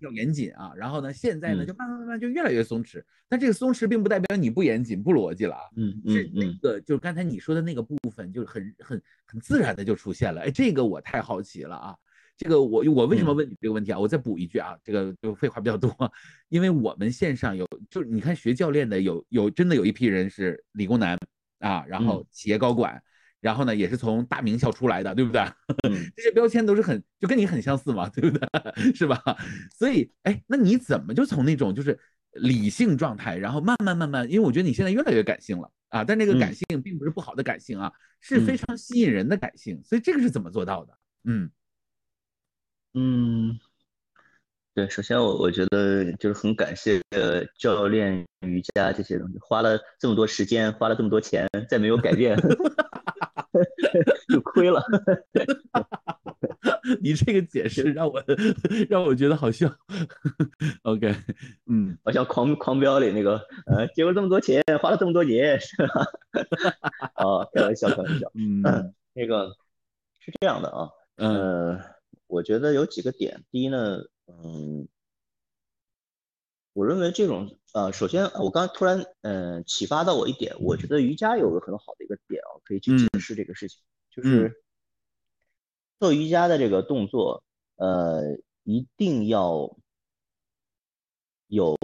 [0.00, 3.02] 要严谨啊，然后呢，现在呢就慢慢慢慢就越来越松弛。
[3.28, 10.42] 但这个松弛并不代表你不严谨、不逻辑了啊，嗯嗯，是那个就是刚才你说的那个部分，就是很很很自然的就出现了。
[10.42, 11.96] 哎，这个我太好奇了啊。
[12.36, 13.98] 这个我我为什么问你这个问题啊？
[13.98, 15.90] 我再补一句啊，这个就废话比较多，
[16.50, 21.18] 因为我们线上有，就是你看学教练的有有真的有一批人是理工男
[21.60, 23.02] 啊，然后企业高管，
[23.40, 25.42] 然后呢也是从大名校出来的，对不对？
[26.14, 28.48] 这些标签都是很就跟你很相似嘛，对不对？
[28.92, 29.18] 是吧？
[29.74, 31.98] 所以哎，那你怎么就从那种就是
[32.32, 40.98] 理性状态，然后慢慢慢慢，因为我觉得你现在越来越感性了啊，但那个感性并不是不好的感性啊，是非常吸引人的感性，所以这个是怎么做到的？
[41.24, 41.50] 嗯。
[42.98, 43.60] 嗯，
[44.74, 52.34] 对，首先我我觉得就是很感谢呃教练瑜伽这些东西，花了这么多时间，花了这么多钱，再没有改变，
[54.32, 54.82] 就亏了。
[57.02, 58.24] 你这个解释让我
[58.88, 59.70] 让我觉得好笑。
[60.84, 61.14] OK，
[61.66, 66.06] 嗯，好像狂狂飙里那个，呃，借了这么多钱，花了这么多年，是吧？
[67.12, 68.32] 啊， 开玩笑，开玩笑。
[68.34, 68.62] 嗯，
[69.12, 69.54] 那个
[70.18, 71.78] 是这样的啊，嗯。
[72.26, 74.88] 我觉得有几个点，第一呢，嗯，
[76.72, 84.62] 我认为这种，呃，首先我刚突然，嗯，启发到我一点，我觉得瑜伽有个很好的一个点啊，可以去解释这个事情，就是
[86.00, 87.44] 做瑜伽的这个动作，
[87.76, 89.78] 呃，一定要
[91.46, 91.76] 有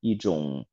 [0.00, 0.66] 一种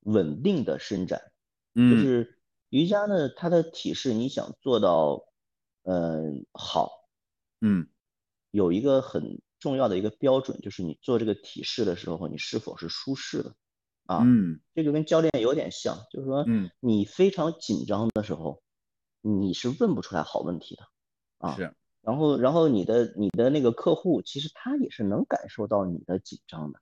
[0.00, 1.32] 稳定的伸展，
[1.74, 5.26] 就是瑜伽呢，它的体式你想做到，
[5.82, 7.08] 嗯，好，
[7.60, 7.88] 嗯。
[8.52, 13.56] 有一个很重要的一个标准，就是你做这个体式的时候，你是否是舒适的
[14.06, 14.22] 啊？
[14.24, 18.62] 嗯，这个跟教练有点像，就是说，嗯，你非常紧张的时候，
[19.20, 20.84] 你是问不出来好问题的
[21.38, 21.56] 啊。
[21.56, 21.74] 是。
[22.02, 26.80] 然后，然后你的你的那个客户，其实他也是能感受到你的紧张的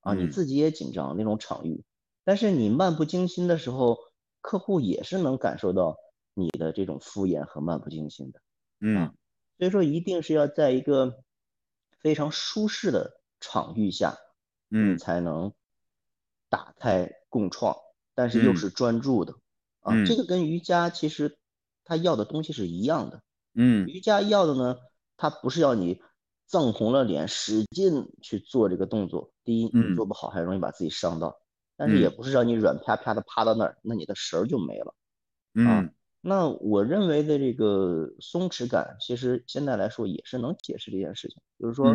[0.00, 1.84] 啊，你自己也紧张那种场域，
[2.24, 3.98] 但是你漫不经心的时候，
[4.40, 5.98] 客户也是能感受到
[6.34, 8.40] 你的这种敷衍和漫不经心的。
[8.80, 9.14] 嗯，
[9.62, 11.22] 所以说一定是要在一个
[12.00, 14.18] 非常舒适的场域下，
[14.70, 15.52] 嗯，才能
[16.48, 17.76] 打开共创，
[18.12, 19.36] 但是又是专注的
[19.78, 20.04] 啊。
[20.04, 21.38] 这个跟瑜伽其实
[21.84, 23.22] 他要的东西是一样的。
[23.54, 24.78] 嗯，瑜伽要的呢，
[25.16, 26.02] 它不是要你
[26.48, 29.32] 涨红了脸使劲去做这个动作。
[29.44, 31.28] 第一，你做不好还容易把自己伤到；
[31.76, 34.92] 但是也不是让你软啪啪的趴到那儿，那你的神儿就没了。
[35.54, 41.42] 嗯，那我认为的这个松弛感，其实现在来说也是能解释这件事情。
[41.58, 41.94] 就是说，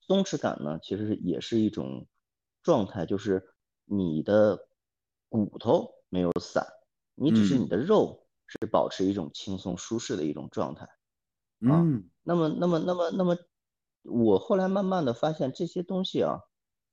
[0.00, 2.06] 松弛感呢，其实也是一种
[2.62, 3.54] 状态，就是
[3.86, 4.68] 你的
[5.30, 6.66] 骨头没有散，
[7.14, 8.26] 你只是你的肉。
[8.50, 10.86] 是保持一种轻松舒适的一种状态，
[11.68, 11.84] 啊，
[12.22, 13.36] 那么那么那么那么，
[14.04, 16.40] 我后来慢慢的发现这些东西啊，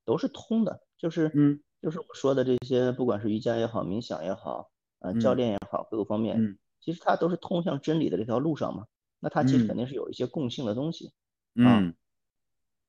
[0.04, 8.84] 都是通的，就是嗯，就是我说的这些，不管是瑜伽也好，冥想也好，啊，教练也好，各个方面，其实它都是通向真理的这条路上嘛，
[9.20, 11.12] 那它其实肯定是有一些共性的东西，
[11.64, 11.92] 啊。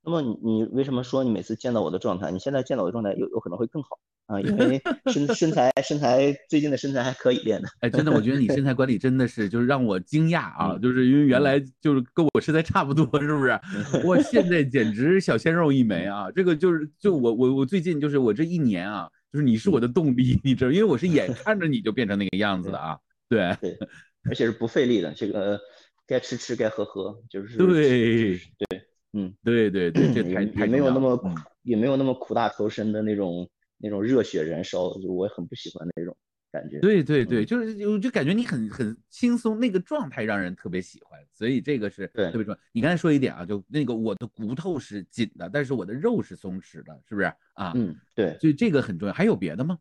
[0.03, 4.39] 那么你你为什么说你每次见到我的状态，你现在见到我的状态有有可能会更好啊？
[4.39, 7.67] 因为 身身材身材最近的身材还可以练的。
[7.81, 10.77] 哎，真的，我觉得你身材管理真的是就是让我惊讶啊！
[10.77, 13.59] 就是因为原来就是跟我身材差不多，是不是？
[14.05, 16.31] 我现在简直小鲜肉一枚啊！
[16.31, 22.99] 这个就是就我我我最近就是我这一年啊，就是你是我的动力， 你知道，因为我是眼看着你就变成那个样子的啊。
[23.29, 23.77] 对对，
[24.23, 25.59] 而且是不费力的，这个
[26.05, 28.83] 该吃吃该喝喝，就是对对。
[29.13, 31.29] 嗯，对对对，这太也没有那么苦，
[31.63, 36.15] 也没有那么苦大仇深的那种那种热血燃烧，就我很不喜欢那种
[36.57, 36.79] 感觉。
[36.79, 42.59] 对对对，就是我就感觉你很很轻松，那个状态让人特别喜欢，所以这个是特别重要。
[42.71, 47.73] 你刚才说一点啊，就那个我的骨头是紧的，但是我的肉是松弛的，是不是啊？
[47.75, 49.13] 嗯，对，所以这个很重要。
[49.13, 49.77] 还有别的吗？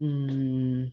[0.00, 0.92] 嗯，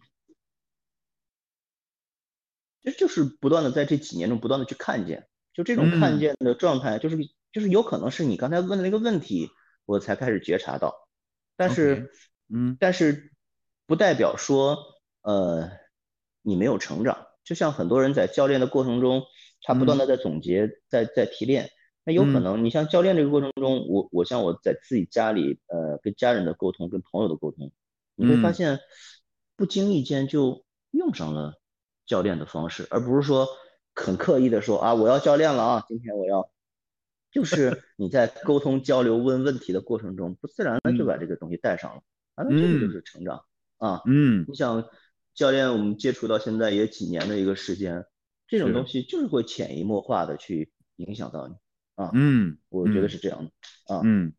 [2.84, 5.28] 就就是不断的在这几年中不断的去看见。
[5.54, 7.18] 就这种看见的状态，就是
[7.54, 9.48] 就是有可能是你刚才问的那个问题，
[9.86, 11.08] 我才开始觉察到，
[11.56, 12.12] 但是，
[12.50, 13.32] 嗯，但是
[13.86, 14.78] 不代表说，
[15.22, 15.70] 呃，
[16.42, 17.28] 你没有成长。
[17.44, 19.24] 就像很多人在教练的过程中，
[19.62, 21.70] 他不断的在总结，在在提炼。
[22.04, 27.72] 那有可能，你像教练这个过程中，我我像我在自己家里，呃，跟家人的沟通，跟朋友的沟通，
[28.16, 28.80] 你会发现，
[29.56, 31.54] 不经意间就用上了
[32.06, 33.48] 教练的方式，而不是说。
[33.98, 36.52] 很刻意的说啊，我要教练了啊，今天我要，
[37.32, 42.02] 就是 你在沟通交流问问题的过程中，不自然的就把这个东西带上了
[42.34, 43.46] 啊，那这个就是成长
[43.78, 44.84] 啊，嗯，你想
[45.34, 48.06] 教练，我们接触到现在也几年的一个时间，
[48.48, 51.56] 这种东西就是会潜移默化的去影响到你
[51.96, 54.32] 啊，嗯，我觉得是这样的啊，嗯，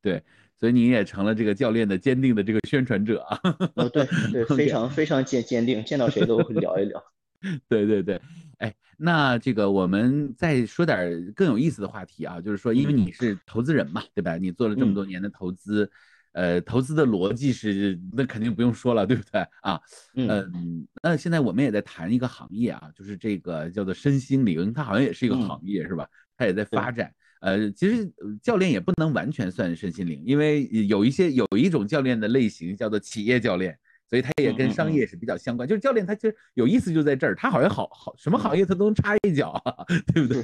[0.00, 0.22] 对，
[0.58, 3.40] 所以你也成了这个教练的坚定的这个宣传者啊，
[3.76, 7.02] 哦，对对， 非常非常坚坚定，见到谁都会聊一聊。
[7.68, 8.20] 对对对，
[8.58, 14.36] 哎，那这个我们再说点更有意思的话题啊，就是说，因为你是投资人嘛，对吧？
[14.36, 15.90] 你做了这么多年的投资，
[16.32, 19.80] 呃，投资的逻辑是那肯定不用说了，对不对啊？
[20.14, 26.08] 嗯，那现在我们也在谈一个行业啊，就是这个叫做身心灵，它好像也是一个行业，是吧？
[26.36, 27.12] 它也在发展。
[27.40, 33.78] 呃，其实教练也不能完全算身心灵，因为有一些有一种教练的类型叫做企业教练。
[34.12, 39.58] 所以他也跟商业是比较相关，就是教练他其实有意思就在这儿，他好像好好什么行业他都能插一脚，
[40.12, 40.42] 对不对？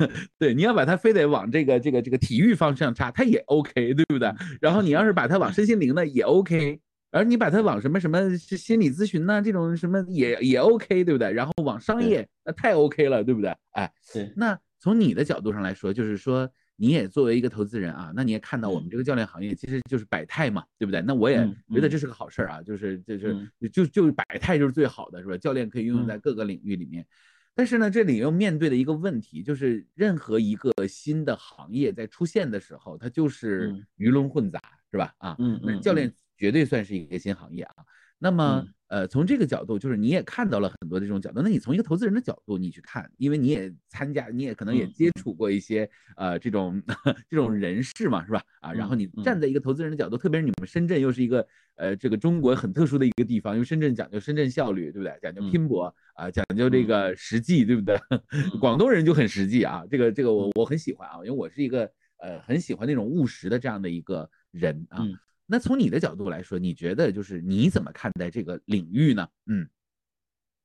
[0.40, 4.32] 对，你要把他非得往这个这个这个体育方向插，他也 OK，对不对？
[4.58, 6.80] 然后你要是把他往身心灵呢，也 OK，
[7.10, 11.30] 而你把它往什么什么心理咨询呢，这种什么也也 OK，对不对？
[11.30, 13.54] 然后往商业那太 OK 了，对不对？
[13.72, 16.50] 哎，对，那从你的角度上来说，就是说。
[16.82, 21.02] 你也作为一个投资人啊，那你也看到我们这个教练行业其实就是百态嘛，对不对？
[21.02, 21.36] 那我也
[21.70, 25.36] 觉得这是个好事儿啊，就是就是就就百态就是最好的，是吧？
[25.36, 27.06] 教练可以运用在各个领域里面，
[27.54, 34.58] 但是呢，这里又面对的一个问题就是，任何一个新的行业在出现的时候，它就是鱼龙混杂，
[34.90, 35.14] 是吧？
[35.18, 37.74] 啊，嗯那教练绝对算是一个新行业啊。
[38.20, 38.64] 那么。
[38.90, 41.40] 呃，从这个角度，就是你也看到了很多这种角度。
[41.40, 46.82] 那你从一个投资人的角度，你去看，因为你也参加，你也可能也接触过一些呃这种
[47.28, 48.42] 这种人士嘛，是吧？
[48.60, 55.16] 啊，然后你站在一个投资人的角度，特别是你们深圳又是一个呃这个中国很特殊的一个地方，因为深圳讲究深圳效率，对不对？
[55.22, 57.96] 讲究拼搏啊，讲究这个实际，对不对？
[58.58, 65.06] 广东人就很实际啊，这个这个我我很喜欢啊，因为我是一个呃很喜欢那种务实的这样的一个人啊。
[65.50, 69.28] 那从你的角度来说，你觉得就是你怎么看待这个领域呢？
[69.46, 69.68] 嗯，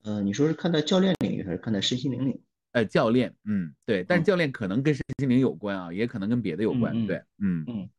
[0.03, 2.43] 呃，你说是看待教练领域还是看待身心灵领域？
[2.73, 7.89] 呃，教练，嗯，对，但是教练可能跟身心灵有关啊，也可能跟别的有关，对，嗯嗯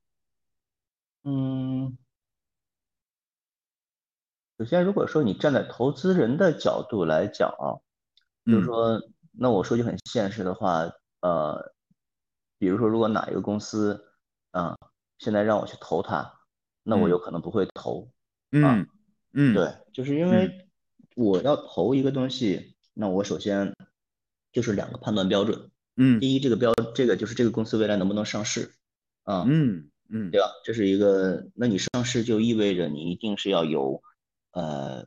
[1.25, 1.99] 嗯。
[4.59, 7.83] 首先，如果说你站在投资人的角度来讲啊，
[8.45, 10.89] 就是说，那我说句很现实的话，
[11.21, 11.75] 呃，
[12.59, 14.13] 比如说，如果哪一个公司，
[14.53, 14.79] 啊，
[15.19, 16.36] 现在让我去投它。
[16.89, 18.09] 那我有可能不会投，
[18.53, 18.87] 嗯
[19.33, 20.69] 嗯，对，就是因为
[21.17, 23.75] 我要投一个东西，那我首先
[24.53, 28.71] 就是两个判断标准，嗯，第一，这个标这个就是这个公司未来能不能上市，
[29.25, 30.47] 啊，嗯嗯，对吧？
[30.65, 34.01] 这是一个，那你上市就意味着你一定是要有
[34.53, 35.05] 呃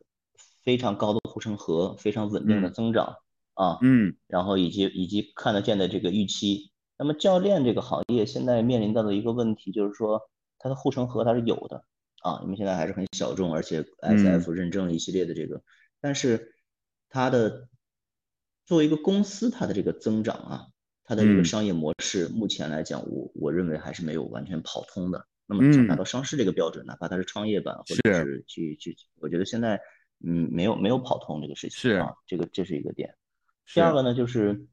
[0.62, 3.16] 非常高的护城河，非常稳定的增长
[3.54, 6.72] 啊，嗯，然后以及以及看得见的这个预期。
[6.98, 10.30] 那么教练这个行业现在面临到的一个问题就是说。
[10.60, 11.86] 它的护城河它是有的
[12.22, 15.64] 啊，因为现在还是很小众，而且 S F 认证一系列的这个，
[16.02, 16.54] 但是
[17.08, 17.70] 它的
[18.66, 20.68] 作为一个公司，它的这个增长啊，
[21.06, 25.26] 它的这个商业模式，目前来讲，我我认为还是没有完全跑通的。
[25.46, 29.80] 那么想达到上市这个标准，哪怕它是创业板或者是去去，我觉得现在
[30.22, 33.16] 嗯没有没有跑通这个事情是啊，这个这是一个点。
[33.74, 34.68] 第二个呢，就是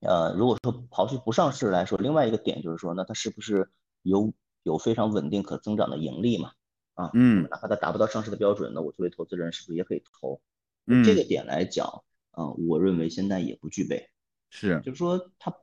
[0.00, 3.70] 呃，如果说刨去不上市来说，另外一个点就是说，那它是不是
[4.02, 4.32] 有？
[4.62, 6.52] 有非常稳定可增长的盈利嘛？
[6.94, 10.40] 啊，嗯，哪怕它达不到上市的标准，那我作为投资人是不是也可以投？
[10.86, 14.10] 嗯，这个点来讲，啊，我认为现在也不具备，
[14.50, 15.54] 是，就是说它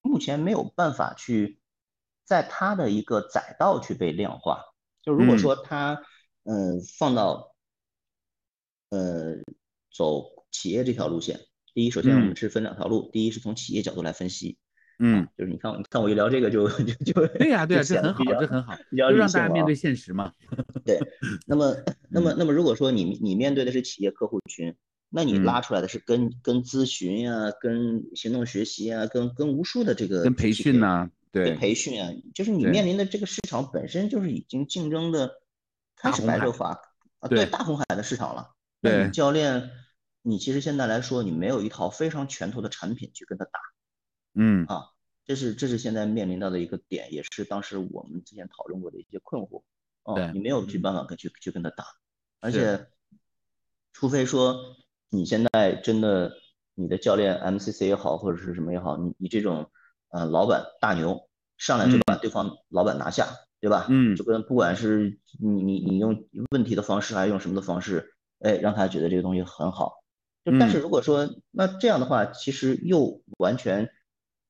[0.00, 1.60] 目前没有办法去
[2.24, 4.64] 在它的一个载道去被量化。
[5.02, 6.02] 就如果说它，
[6.44, 7.54] 嗯，放到，
[8.88, 9.36] 呃，
[9.92, 11.40] 走企业这条路线，
[11.74, 14.56] 第一，首先我们是分两条路，第一是从企业角度来分析。
[14.98, 20.32] 嗯，就是你看，你看我一聊这个就 就就对呀对呀，这很好，这很好，就让大家面对现实嘛。
[20.84, 20.98] 对，
[21.46, 21.74] 那么
[22.10, 24.74] 那 么那么，如果说你你面对的是企业客户群，
[25.10, 35.40] 那你拉出来的是跟跟咨询呀、跟行动学习啊、跟跟无数的这个跟培训呐，对，培训啊，就是你面临的这个市场本身就是已经竞争的
[35.96, 36.78] 开始白热化
[37.18, 38.50] 啊，对，大红海的市场了。
[38.80, 39.70] 对，教练，
[40.22, 43.60] 你其实现在来说，你没有一套非常拳头的产品去跟他打。
[44.34, 44.90] 嗯啊，
[45.24, 49.62] 这是这是现在面临到的一个点，也是当时我们之前讨论过的一些困惑。
[50.04, 51.84] 哦，你没有去办法跟去去跟他打，
[52.40, 52.88] 而且，
[53.92, 54.56] 除非说
[55.10, 56.32] 你现在真的
[56.74, 59.70] 你的教练 MCC 也好，或者是什么也好，你你这种
[60.08, 63.28] 呃老板大牛上来就把对方老板拿下，
[63.60, 63.86] 对吧？
[63.90, 70.02] 嗯，就跟不管是你你你用问题的方式，还是用什么的方式，哎，让他觉得这个东西很好。
[70.44, 73.88] 就但是如果说那这样的话，其实又完全。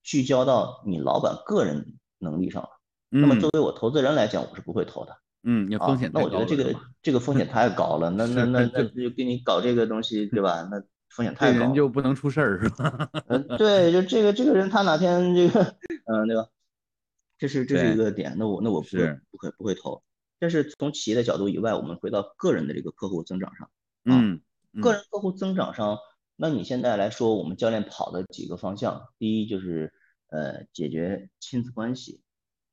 [0.03, 2.69] 聚焦到你老板个人能力上了，
[3.11, 5.17] 那么作为我投资人来讲，我是不会投的。
[5.45, 8.11] 嗯，有风险那我觉得这个这个风险太高了。
[8.11, 10.69] 那那那那就给你搞这个东西，对吧？
[10.71, 13.09] 那风险太高，人就不能出事儿是吧？
[13.27, 15.63] 嗯，对，就这个这个人他哪天这个，
[16.07, 16.47] 嗯，对吧？
[17.39, 18.37] 这是这是一个点。
[18.39, 18.89] 那我那我不
[19.31, 20.03] 不会不会投。
[20.39, 23.69] 但是从企业的角度以外，我们回到个人的这个客户增长上。
[24.05, 24.41] 嗯，
[24.81, 25.99] 个人客户增长上。
[26.43, 29.93] 那你现在来说，我们教练跑的几个方向，第一就是
[30.27, 32.21] 呃解决亲子关系，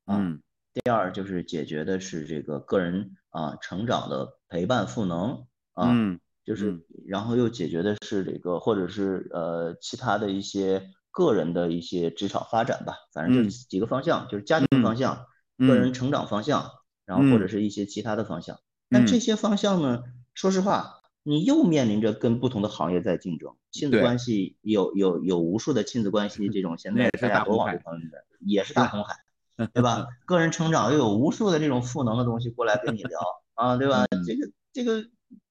[0.06, 0.42] 嗯，
[0.74, 15.26] 第二就是解决的是这个个人啊成长的陪伴赋能啊，嗯，就是然后又解决的是这个或者是呃其他的一些个人的一些职场发展吧，反正就是几个方向，就是家庭方向、
[15.58, 16.68] 个人成长方向，
[17.06, 18.58] 然后或者是一些其他的方向。
[18.88, 20.02] 但这些方向呢，
[20.34, 20.96] 说实话。
[21.22, 29.14] 你又面临着跟不同的行业在竞争，亲子关系有有有无数的亲子关系 这种现在大家都往这方面的，也是大红海，
[29.74, 30.06] 对吧？
[30.24, 33.20] 个人成长又有无数的这种赋能的东西过来跟你聊
[33.54, 34.06] 啊，对吧？
[34.26, 35.04] 这个这个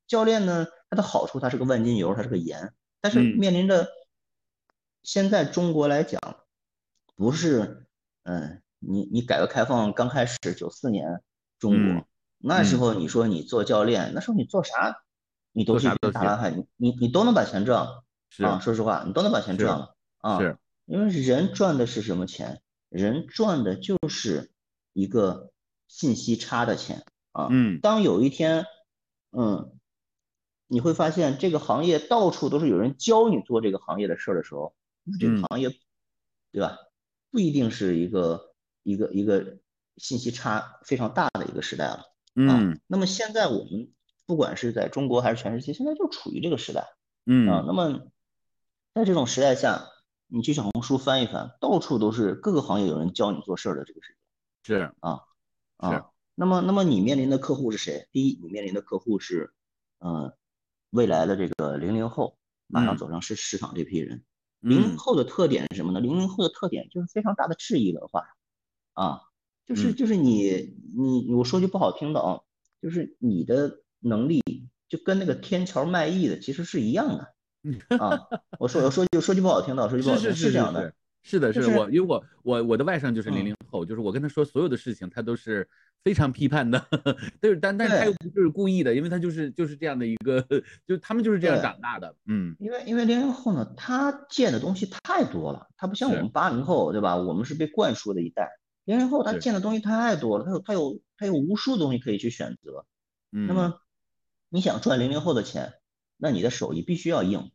[0.08, 3.88] 教练呢，他的好处他是个万金油，他是个盐，但是面临着
[5.04, 6.20] 现在中国来讲，
[7.16, 7.86] 不是，
[8.24, 11.22] 嗯，你你改革开放刚开始九四年
[11.60, 12.08] 中国
[12.40, 15.04] 那时候你说你做教练，那时候你做啥？
[15.52, 18.04] 你都是大蓝海，你你你都能把钱赚了，
[18.40, 22.62] 啊，说实话，你都能把钱赚了啊，是，因为人赚的是什么钱？
[22.90, 24.52] 人赚的就是
[24.94, 25.52] 一个
[25.88, 27.48] 信息差的钱啊。
[27.52, 28.66] 嗯，当有一天
[29.32, 29.78] 嗯，
[30.68, 34.74] 你会发现这个行业到处都是有人教你做这个行业的事儿的时候，
[35.20, 35.70] 这个行业，
[36.52, 36.78] 对吧？
[37.32, 39.60] 不一定是一个一个一个
[39.98, 42.12] 信息差非常大的一个时代了。
[42.34, 43.92] 嗯，那么现在我们
[44.30, 46.86] 不管是在中国还是全世界，现在就处于这个时代。
[47.26, 48.12] 嗯啊，那么
[48.94, 49.88] 在这种时代下，
[50.28, 54.16] 你去小红书翻一翻，到处都是各个行业有人教你做事儿的这个事
[54.64, 54.76] 情。
[54.76, 55.22] 是啊
[55.78, 58.08] 啊，那么那么你面临的客户是谁？
[58.12, 59.52] 第一，你面临的客户是
[59.98, 60.32] 嗯
[60.92, 64.24] 未来的这个零零后，马上走上市市场这批人。
[64.60, 66.00] 零零后的特点是什么呢？
[66.00, 68.28] 零零后的特点就是非常大的质疑文化
[68.94, 69.22] 啊，
[69.66, 72.42] 就是就是你你我说句不好听的啊，
[72.80, 74.42] 就是你的能力
[74.88, 78.20] 就跟那个天桥卖艺的其实是一样的啊。
[78.60, 80.94] 我说我说句说句不好听的，说句不好听是这样的，
[81.24, 85.68] 是的，是的，我因为我我我的外甥就是零零后，就是我跟他说所有的事情，他都是。
[86.02, 86.82] 非常批判的，
[87.42, 90.42] 但是但但是他又不是故意的，因为他就是就是这样的一个，
[90.88, 97.18] 就他们就是这样长大的，嗯，因为因为零零后呢，他见的东西太多了，他不像我们八零后，对吧？
[97.18, 98.50] 我们是被灌输的一代，
[98.86, 102.86] 零零后他见的东西太多了，他有他有他有无数东西可以去选择，
[103.34, 103.82] 嗯，那么
[104.50, 105.74] 你想赚零零后的钱，
[106.18, 107.52] 那你的手艺必须要硬，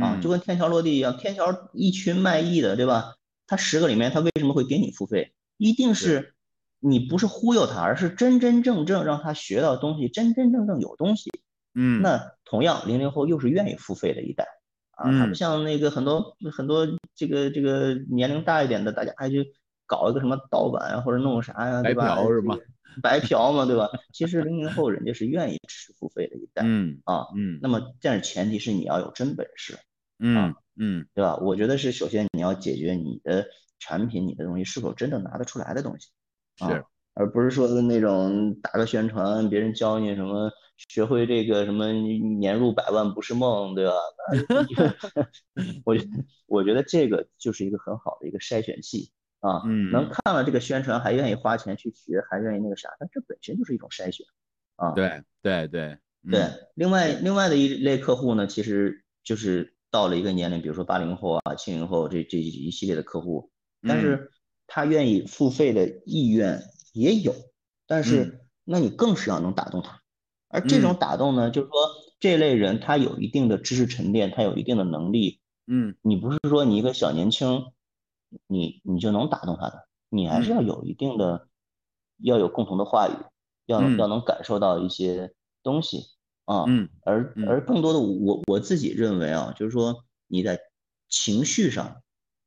[0.00, 3.16] 啊，就跟天桥落地一样，天桥一群卖艺的，对吧？
[3.46, 5.32] 他十个里面他为什么会给你付费？
[5.56, 6.34] 一定是。
[6.80, 11.28] 你不是忽悠他，而是真真正正让他学到东西，真真正正有东西。
[11.74, 14.46] 嗯，那同样，零零后又是愿意付费的一代
[14.92, 15.10] 啊。
[15.10, 16.86] 他不像那个很多很多
[17.16, 19.52] 这个这个年龄大一点的，大家还去
[19.86, 22.14] 搞一个什么盗版啊，或者弄啥呀，对吧？
[22.14, 22.56] 白嫖是吗？
[23.02, 23.88] 白嫖嘛，对吧？
[24.12, 26.62] 其实零零后人家是愿意支持付费的一代。
[26.64, 27.58] 嗯啊嗯。
[27.62, 29.78] 那么，但是前提是你要有真本事。
[30.18, 31.36] 嗯嗯，对吧？
[31.36, 33.46] 我觉得是首先你要解决你的
[33.78, 36.08] 产品，你的东西是否真正拿得出来的东西。
[36.56, 36.84] 是，
[37.14, 43.92] 而不是说的那种打个宣传，别人教你什么，学会这个什么年入百万不是梦，对吧？
[45.84, 46.10] 我觉得，
[46.46, 49.10] 我觉得这个就是一个很好的一个筛选器
[49.40, 49.62] 啊，
[49.92, 54.26] 能看了这个宣传还愿意花钱去学，还愿意那个啥，那这本身就是一种筛选
[54.76, 54.92] 啊。
[54.92, 55.98] 对对对
[56.30, 56.48] 对。
[56.74, 63.50] 另外另外的一类客户呢，其实就是到了一个年龄，比如说八零后啊、七零后这这一系列的客户，
[63.82, 64.30] 但是。
[64.70, 66.62] 他愿意付费的意愿
[66.92, 67.34] 也有，
[67.86, 70.02] 但是那你更是要能打动他，
[70.48, 71.74] 而这种打动呢，就是说
[72.20, 77.64] 这类人他有一定的知识沉淀，他有一定的能力，嗯，你不是说你一个小年轻，
[78.46, 81.48] 你你就能打动他的，你还是要有一定的，
[82.18, 83.12] 要有共同的话语，
[83.66, 86.04] 要要能感受到一些东西
[86.44, 90.60] 啊，嗯，而而更多的我我自己认为啊，就是说你在
[91.08, 92.02] 情绪上。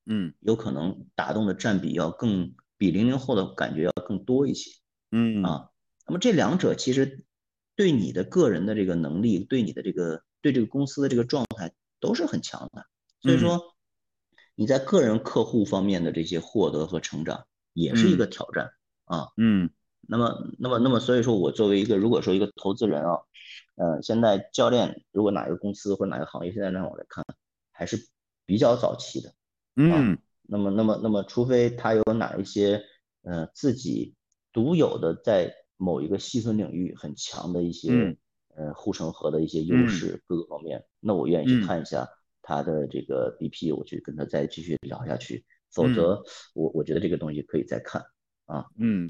[0.07, 4.71] 嗯，有可能打动的占比要更比零零后的感觉要更多一些。
[5.11, 5.43] 嗯。
[5.43, 5.69] 啊，
[6.07, 7.23] 那么这两者其实
[7.75, 12.83] 对你的个人的这个能力，对你的这个对这个公司的这个状态都是很强的。
[13.21, 13.61] 所以说
[14.61, 18.69] 你在个人客户方面的这些获得和成长也是一个挑战
[19.05, 19.29] 啊。
[19.35, 23.17] 嗯，那么那么那么所以说我作为一个如果说一个投资人啊，
[23.73, 27.25] 呃，现在教练如果哪个公司或者哪个行业现在让我来看
[27.71, 27.97] 还是
[28.45, 29.33] 比较早期的。
[29.73, 32.83] 嗯，那么，那么，那么，除非他有哪一些，
[33.23, 34.13] 呃，自己
[34.53, 37.89] 独有的在某一个细分领域很强的一些，
[38.55, 42.07] 呃，护城河的一些优势，各个方面，那我愿意去看一下
[42.41, 45.43] 他的这个 BP，我去跟他再继续聊下去。
[45.71, 46.21] 否则，
[46.53, 48.03] 我我觉得这个东西可以再看
[48.45, 48.65] 啊。
[48.77, 49.09] 嗯，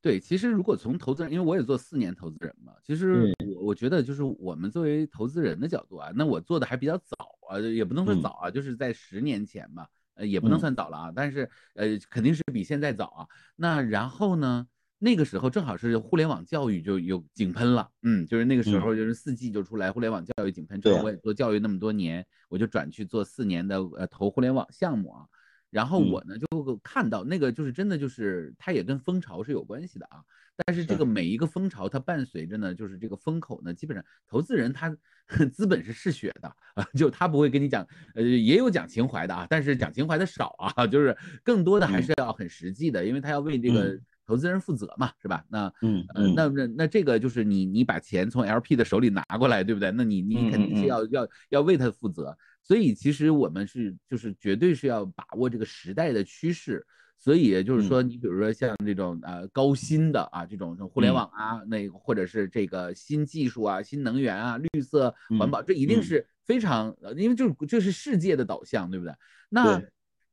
[0.00, 7.16] 对，其实如果从投资人，因为我也做四年投资人嘛，其实我我觉得就是我们作为投资人的角度啊，那我做的还比较早
[7.48, 9.88] 啊，也不能说早啊，就是在十年前吧。
[10.14, 13.26] 呃，也不能算早了啊，但是呃，肯定是比现在早啊。
[13.54, 14.66] 那然后呢，
[14.98, 25.26] 那个时候正好是互联网教育就有井喷了，嗯，就是那个时候就是四 G 就出来，互联网教育井喷之后，我也做教育那么多年，我就转去做四年的呃投互联网项目啊。
[25.70, 30.22] 然后我呢就看到那个就是真的就是它也跟风潮是有关系的啊。
[30.64, 34.96] 但是这个每一个风潮它伴随着呢，就是这个风口呢，基本上投资人他。
[35.52, 37.84] 资本是嗜血的啊， 就他不会跟你讲，
[38.14, 45.44] 呃，也有讲情怀的啊，但是讲情怀的少啊， 就是更多的还是要很实际的，因为他要为这个投资人负责嘛，是吧？
[45.48, 49.90] 那，嗯，呃，那那那这个就是你你把钱从 LP 的手里拿过来，对不对？
[49.92, 56.84] 那你你肯定是要要要为他负责，所以其实我们是就是绝对是要把握这个时代的趋势。
[57.18, 69.14] 所以就是说，你比如说像这种呃高新的啊，这种互联网啊，那或者是这个新技术啊、新能源啊、绿色环保，这一定是非常，因为就是这是世界的导向，对不对？
[69.48, 69.80] 那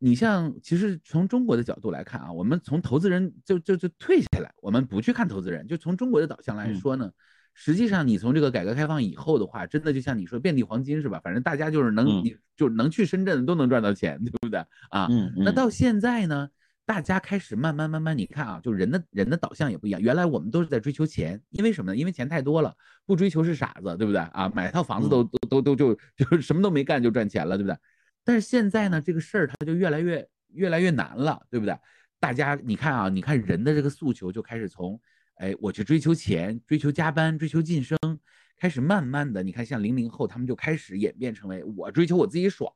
[0.06, 7.10] 你像其实从中国的角度来看啊，我们从投资人就就就退下来，我们不去看投资人，就从中国的导向来说呢，
[7.54, 11.22] 实际上你从这个改革开放以后的话，真的就像你说遍地黄金是吧？
[11.24, 15.08] 反正大家就是能，你就能去深圳都能赚到钱，对不对啊？
[15.38, 16.49] 那到现在呢，
[16.86, 20.01] 大家开始慢慢慢慢，你看啊，就人的人的导向也不一样。
[20.01, 21.95] 原来我们都是在追求钱，因为什么呢？
[21.95, 22.76] 因为钱太多了，
[23.06, 24.51] 不追求是傻子，对不对啊？
[24.54, 27.78] 买套房子都都都都就就什么都没干就赚钱了，对不对？
[28.24, 31.78] 但是现在呢，这个事儿它就越来越越来越难了，对不对？
[32.19, 34.99] 大家你看啊，你看人的这个诉求就开始从，
[35.36, 37.97] 哎，我去追求钱，追求加班，追求晋升，
[38.57, 42.71] 开始慢慢的，你看像零零后他们就开始演变成为我追求我自己爽，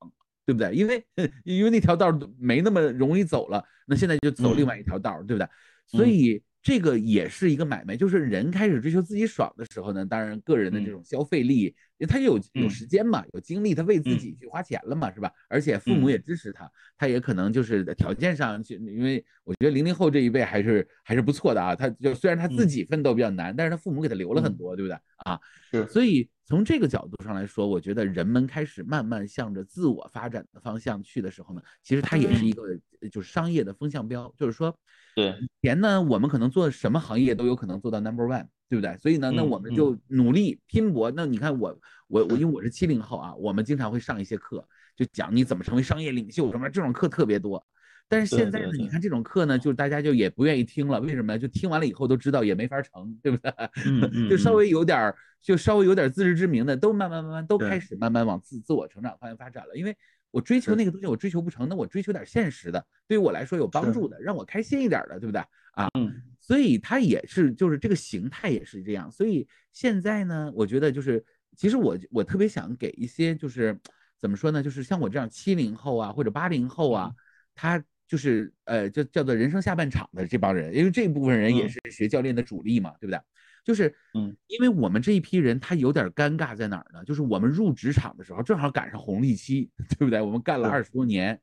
[0.46, 0.74] 对不对？
[0.74, 1.06] 因为
[1.44, 5.48] 因为那条道没那么容易走了，那现在就走另外一条道，对不对？
[5.86, 6.44] 所以。
[6.68, 15.32] 这个也是一个买卖，就是人开始追求自己爽的时候呢，当然个人的这种消费力，因为他有有时间嘛，有精力，他为自己去花钱了嘛，是吧？
[15.48, 21.74] 而且父母也支持他，他也可能就是条件上，去因为我觉得零零后这一辈还是还是不错的啊。
[21.74, 25.40] 他就虽然他自己奋斗比较难，但是他父母给他留了很多，对不对啊？
[25.72, 25.88] 是。
[25.88, 32.64] 所以从这个角度上来说，我觉得人们开始慢慢向着自我发展的方向去的时候呢，其实它也是一个
[33.12, 34.74] 就是商业的风向标，就是说。
[35.14, 38.96] 对，以前呢，我们可能做什么行业都有可能做到 number one，对不对？
[39.00, 41.12] 所以呢，那我们就努力拼搏。
[41.12, 41.78] 那你看我，
[42.08, 44.64] 我我因为我是七零后啊，我们经常会上一些课，
[44.96, 47.66] 就讲你怎么成为商业领袖什么，这种课特别多。
[48.08, 51.38] 但是现在呢，你看这种课呢，就是大家就也不愿意听了，为什么？
[51.38, 53.52] 就听完了以后都知道也没法成，对不对？
[54.30, 59.96] 就稍微有点，就稍微有点自知之明的，都慢慢慢慢都开始慢慢往自自我成长方向发展了，因为。
[60.30, 65.42] 我追求那个东西，我追求不成，那我追求点现实的，对于我来说有帮助的，让我开心一点的，对不对
[65.72, 65.88] 啊？
[65.98, 69.10] 嗯，所以它也是，就是这个形态也是这样。
[69.10, 73.80] 所以现在呢，我觉得就是，其实我我特别想给一些，就是
[74.20, 77.12] 怎么说呢，就是像我这样七零后啊或者八零后啊，
[77.56, 83.20] 他就是呃，就叫做人生下半场的这帮人，因为这部分人也是学教练的主力嘛，对不对？
[83.66, 87.04] 就是，嗯，因为我们这一批人，他有点尴尬在哪儿呢？
[87.04, 90.22] 就是我们入职场的时候，正好赶上红利期， 对不对？
[90.22, 91.38] 我们干了二十多年，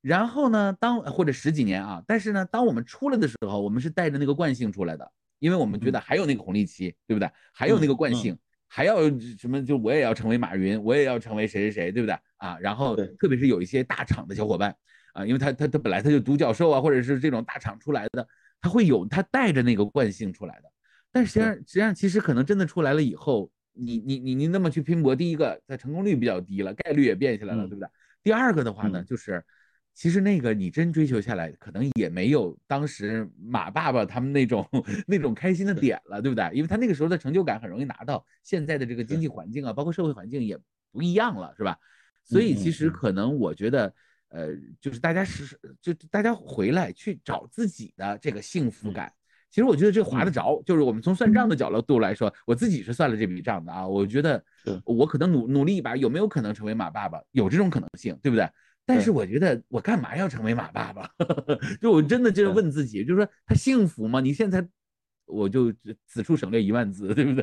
[0.00, 5.08] 然后呢，当或者十几年啊，但是呢，当我们出来的时候，我们是带着那个惯性出来的，
[5.38, 7.30] 因为我们觉得还有那个红利期，对不对？
[7.52, 9.08] 还有那个惯性，还要
[9.38, 9.64] 什么？
[9.64, 12.18] 就我也要成为马云，我也要成为谁谁谁，对不对？
[12.38, 14.74] 啊，然后特别是有一些大厂的小伙伴
[15.18, 18.26] 啊，因为他他他本来他就独角兽啊，或者是这种大厂出来的，
[18.60, 20.70] 他会有他带着那个惯性出来的。
[21.10, 27.88] 但实际上，实际上，其实可能真的出来了以后，你你你你那么去拼搏，第一个，它成功率比较低了，概率也变下来了，对不对？
[28.22, 29.42] 第二个的话呢，就是
[29.94, 34.64] 其实那个你真追求下来，可能也没有当时马爸爸他们那种
[35.08, 36.48] 那种开心的点了，对不对？
[36.52, 40.56] 因为他那个时候的成就感很容易拿到，现在的这个经济环境啊，包括社会环境也
[40.92, 41.76] 不一样了，是吧？
[42.22, 43.92] 所以其实可能我觉得，
[44.30, 44.48] 呃，
[44.80, 49.12] 就是大家是就大家回来去找自己的这个幸福感。
[49.50, 53.88] 其实我觉得这划得着，就是我们从算账的角度来说，我自己是算了这笔账的啊。
[53.88, 54.44] 我觉得
[54.84, 57.18] 我可能努努力一把，有没有可能成为马爸爸？
[57.32, 58.46] 有这种可能性，对不对？
[58.84, 61.10] 但是我觉得我干嘛要成为马爸爸？
[61.80, 64.20] 就我真的就是问自己，就是说他幸福吗？
[64.20, 64.62] 你现在
[65.24, 65.72] 我就
[66.06, 67.42] 此处省略一万字，对不对？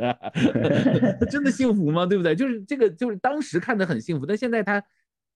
[1.20, 2.06] 他 真的幸福吗？
[2.06, 2.36] 对不对？
[2.36, 4.84] 就是这个，就是当时看的很幸福，但现在他。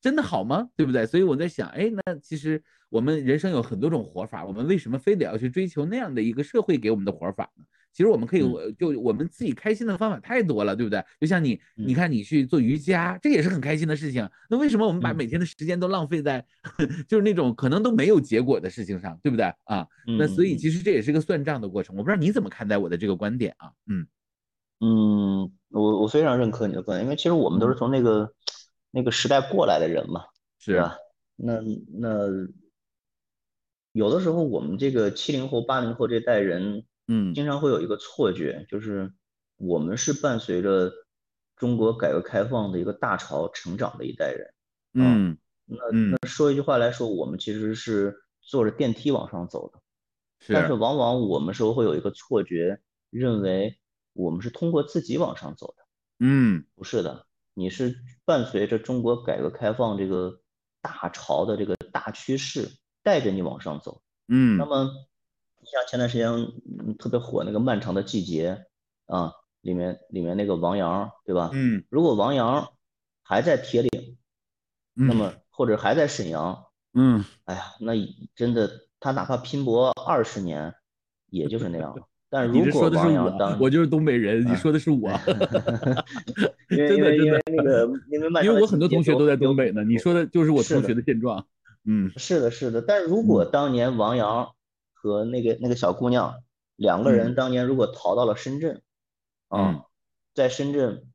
[0.02, 0.70] 真的好吗？
[0.76, 1.06] 对不对？
[1.06, 7.66] 所以我在想，哎，那其实我们人生有很多种活法，我们为什么非得要去追求那样的一个社会给我们的活法呢？
[7.92, 8.42] 其实我们可以，
[8.78, 11.04] 就我们自己开心的方法太多了，对不对？
[11.20, 14.30] 就像你，你看你去做瑜伽，这也是很开心的事情。
[14.48, 16.46] 那为什么我们把每天的时间都浪费在
[17.10, 19.86] 就是那种可能都没有结果的事情上，对不对啊？
[20.20, 21.96] 那所以其实这也是个算账的过程。
[21.98, 23.72] 我不知道你怎么看待我的这个观点啊？
[23.88, 24.08] 嗯
[24.82, 28.32] 嗯，我我非常认可你的观点，因为其实我们都是从那个。
[28.92, 30.26] 那个时代过来的人嘛，
[30.58, 30.98] 是吧？
[31.36, 31.62] 那
[31.94, 32.28] 那
[33.92, 39.14] 有的时候我们这个七零后、八零后这代人，嗯，经常会有一个错觉，就是
[39.58, 40.92] 我们是伴随着
[41.56, 44.54] 中国改革开放的一个大潮成长的一代人，
[44.94, 49.82] 嗯，那那说一句话来说，我们其实是坐着电梯往上走的，
[50.54, 52.80] 但是往往我们时候会有一个错觉，
[53.10, 53.80] 认为
[54.14, 55.86] 我们是通过自己往上走的，
[56.20, 57.26] 嗯，不是的。
[57.60, 60.40] 你是伴随着中国改革开放这个
[60.82, 62.72] 大潮的这个大趋势
[63.04, 64.90] 带着你往上走，嗯，那么
[65.66, 66.30] 像前段时间
[66.98, 68.66] 特别火那个《漫长的季节》
[69.14, 71.50] 啊，里面里面那个王阳，对吧？
[71.52, 72.72] 嗯，如果王阳
[73.24, 74.18] 还在铁岭，
[74.94, 77.92] 那么或者还在沈阳，嗯，哎呀，那
[78.36, 80.76] 真的他哪怕拼搏二十年，
[81.28, 82.08] 也就是那样了。
[82.30, 85.10] 但如果王阳当，我就是东北人，你说的是我，
[86.70, 91.44] 真的真的那个，因为因为我很多同学都在东北呢，你说的就是我同学的现状，
[91.86, 92.82] 嗯，是的，是的。
[92.84, 94.52] 但如果当年王阳
[94.94, 96.36] 和那个那个小姑娘
[96.76, 98.82] 两个人当年如果逃到了深圳，
[99.50, 99.82] 嗯，
[100.36, 101.08] 在深圳，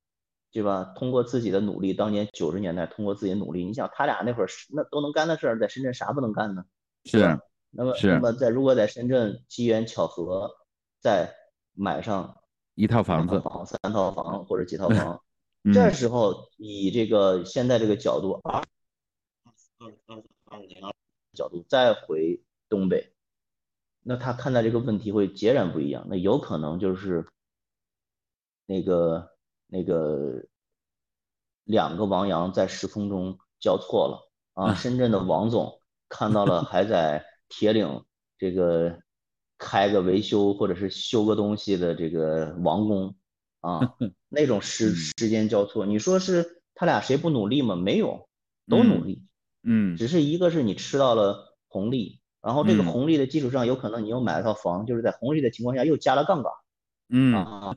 [0.53, 0.95] 对吧？
[0.97, 6.65] 通过自己的努力，当年九十年代通过自己的努力，你想他俩那会儿那都能干的事儿，在深圳啥不能干呢？
[7.05, 7.39] 是。
[7.77, 10.51] 那么，那么在如果在深圳机缘巧合
[11.05, 11.37] 再
[11.75, 12.41] 买上
[12.75, 15.23] 一套房子、房三套房或者几套房，
[15.71, 18.65] 这时候以这个现在这个角度，二
[19.77, 20.81] 二二二年
[21.35, 23.13] 角度再回东北，
[24.01, 26.07] 那他看待这个问题会截然不一样。
[26.09, 27.27] 那有可能就是
[28.65, 29.31] 那个
[29.67, 30.47] 那个
[31.65, 34.75] 两个王阳在时空中交错了啊！
[34.75, 37.27] 深圳的王总看到了还在。
[37.47, 38.05] 铁岭
[38.39, 38.99] 这个
[39.65, 43.15] 开个维修或者是修个东西的这个王工
[43.61, 43.95] 啊，
[44.29, 47.77] 那种时时间交错，你说是他俩谁不努力吗？
[47.77, 48.29] 没有，
[48.69, 49.23] 都努力，
[49.63, 56.53] 嗯，只是一个是你吃到了红利，然后这个红利的基础上，有可能你又买了套房，就是在红利的情况下又加了杠杆，
[57.09, 57.35] 嗯。
[57.35, 57.77] 啊。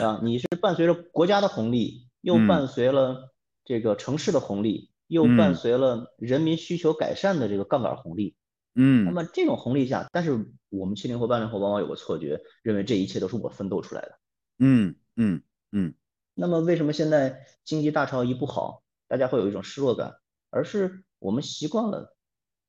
[0.00, 3.34] 啊，你是伴随着国家的红利，又伴随了
[3.64, 8.34] 这个城市的红利，又伴随了人民需求改善的这个杠杆红利。
[8.76, 14.18] 嗯，那么这种红利下，但是我们七零后、八零后往往有个错觉，认为这一切都是我奋斗出来的。
[14.58, 15.94] 嗯嗯嗯。
[16.34, 20.16] 那么为什么现在经济大潮一不好，大家会有一种失落感？
[20.50, 22.14] 而是我们习惯了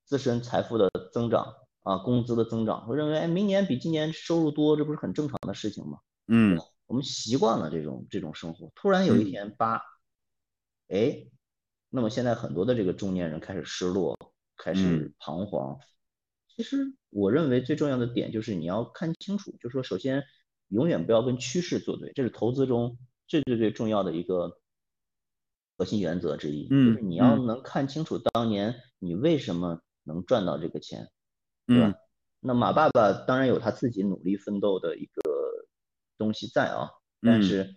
[0.06, 1.54] 自身财富的增长
[1.84, 6.00] 啊，工资的增长，会认为哎，明年比今年收入多，这不是很正常的事情吗？
[6.28, 9.82] 嗯，我们习惯了这种这种生活，突然有一天八，
[10.88, 11.28] 哎，
[11.90, 14.18] 那么现在很多的这个中年人开始失落，
[14.56, 15.78] 开始彷徨。
[16.58, 20.24] 其实我认为最重要的点就是你要看清楚，就是说首先
[20.70, 22.98] 永远不要跟趋势作对，这是投资中
[23.28, 24.58] 最最最重要的一个
[25.78, 26.68] 核心原则之一。
[26.72, 31.08] 嗯，就是你要能看清楚当年你为什么能赚到这个钱，
[31.68, 31.94] 对吧？
[32.40, 35.22] 那马爸爸当然有他自己努力奋斗的一个
[36.18, 36.90] 东西在啊，
[37.22, 37.76] 但是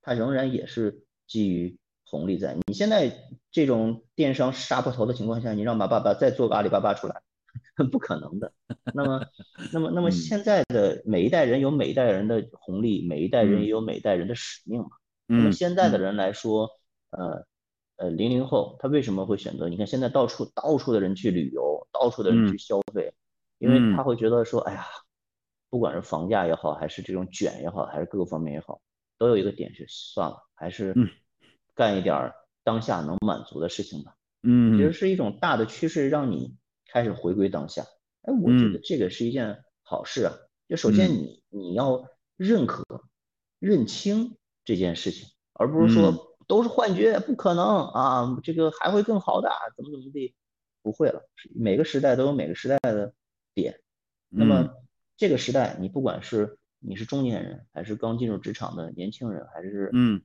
[0.00, 2.56] 他仍然也是基于红利在。
[2.66, 7.21] 你现在这种电商杀破头的情况下，你让马爸爸再做个阿里巴巴出来？
[7.90, 8.52] 不可能的。
[8.94, 9.26] 那么，
[9.72, 14.88] 那么，那么现在的每一代人有每一代人的红利，每一代人也有每一代人的使命嘛。
[15.26, 16.68] 那么现在的人来说，
[17.10, 17.46] 呃
[17.96, 19.68] 呃，零零后他为什么会选择？
[19.68, 23.14] 你看现在到处到处的人去旅游，到处的人去消费，
[23.58, 24.84] 因为他会觉得说，哎呀，
[25.70, 28.80] 不管是房价也好，还是这种卷也好，还是各个方面也好，
[29.18, 30.94] 都有一个点是算了，还是
[31.74, 32.32] 干一点
[32.64, 34.14] 当下能满足的事情吧。
[34.42, 36.54] 嗯，其实是一种大的趋势，让你。
[36.92, 37.86] 开始回归当下，
[38.20, 40.34] 哎，我觉得这个是一件好事啊。
[40.68, 42.84] 就首先你你要认可、
[43.58, 50.34] 认清这件事情，而不是说都是幻觉，不可能啊，这个还会更好的，怎么怎么地，
[50.82, 51.26] 不会了。
[51.54, 53.14] 每个时代都有每个时代的
[53.54, 53.80] 点。
[54.28, 54.74] 那么
[55.16, 60.22] 这个时代，你不管是你是中年人，还是刚进入职场的年轻人，还是嗯，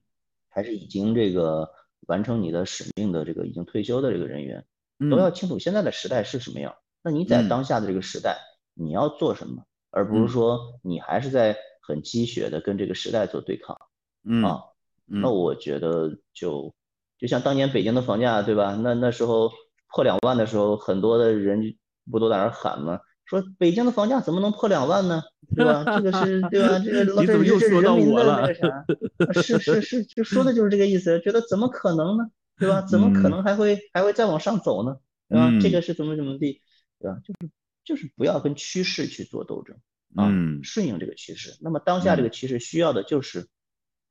[0.49, 1.71] 还是已经这个
[2.07, 4.65] 完成你的使命的这个已经退休的这个人员。
[5.09, 6.75] 都要清楚现在的时代是什么样。
[7.03, 8.37] 那你在当下的这个时代，
[8.73, 13.77] 你要做什么，而不是说你还是在很积雪的跟这个时代做对抗。
[14.23, 14.59] 嗯啊，
[15.05, 16.73] 那我觉得就
[17.17, 18.75] 就像当年北京的房价，对吧？
[18.81, 19.51] 那那时候
[19.93, 21.75] 破两万的时候，很多的人
[22.11, 22.99] 不都在那喊吗？
[23.25, 25.21] 说北京的房价怎么能破两万呢？
[25.55, 25.83] 对吧？
[25.85, 26.79] 这个是对吧？
[26.79, 28.47] 这个 你怎么又说到我了？
[29.41, 31.19] 是是是，就说的就是这个意思。
[31.21, 32.25] 觉得怎么可能呢？
[32.57, 32.81] 对吧？
[32.81, 34.97] 怎么可能还会还会再往上走呢？
[35.29, 35.51] 对吧？
[35.61, 36.61] 这个是怎么怎么地，
[36.99, 37.19] 对吧？
[37.23, 37.51] 就是
[37.83, 39.77] 就是不要跟趋势去做斗争
[40.15, 40.31] 啊，
[40.63, 41.57] 顺应这个趋势。
[41.61, 43.47] 那么当下这个趋势需要的就是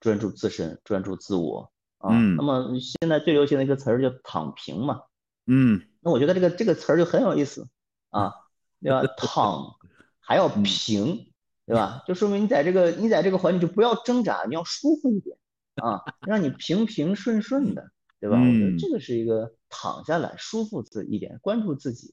[0.00, 2.16] 专注自身，专注自我啊。
[2.36, 5.02] 那么现在最流行的一个词儿叫躺平嘛。
[5.46, 5.82] 嗯。
[6.00, 7.68] 那我觉得这个这个词儿就很有意思
[8.10, 8.32] 啊，
[8.80, 9.02] 对吧？
[9.16, 9.74] 躺
[10.20, 11.32] 还要平，
[11.66, 12.04] 对吧？
[12.06, 15.36] 就说明你在这个你在这个环境就不要挣扎，你要舒服一点
[15.76, 17.90] 啊，让你平平顺顺的。
[18.26, 18.40] 对吧？
[18.40, 22.12] 我觉得这个是一个躺下来舒服自一点，关注自己，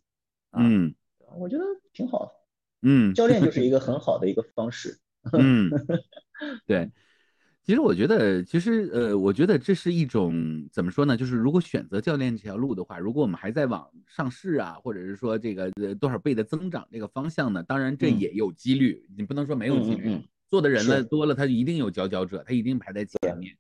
[0.52, 0.94] 嗯，
[1.38, 2.32] 我觉得挺好的，
[2.84, 5.00] 嗯，教练就是一个 很好的一个方式，
[5.32, 5.72] 嗯，
[6.68, 6.92] 对，
[7.64, 11.18] 其实我觉得，其实呃，我觉得这是一种怎么说呢？
[11.18, 17.64] 就是如果选择教练这条路的话，如果我们还在往上市啊，或者是说这个多少倍的增长这个方向呢？
[17.64, 20.16] 当然这也有几率，你不能说没有几率，
[20.48, 23.58] 做的人呢多了，他一定有佼佼者，他一定排在前面。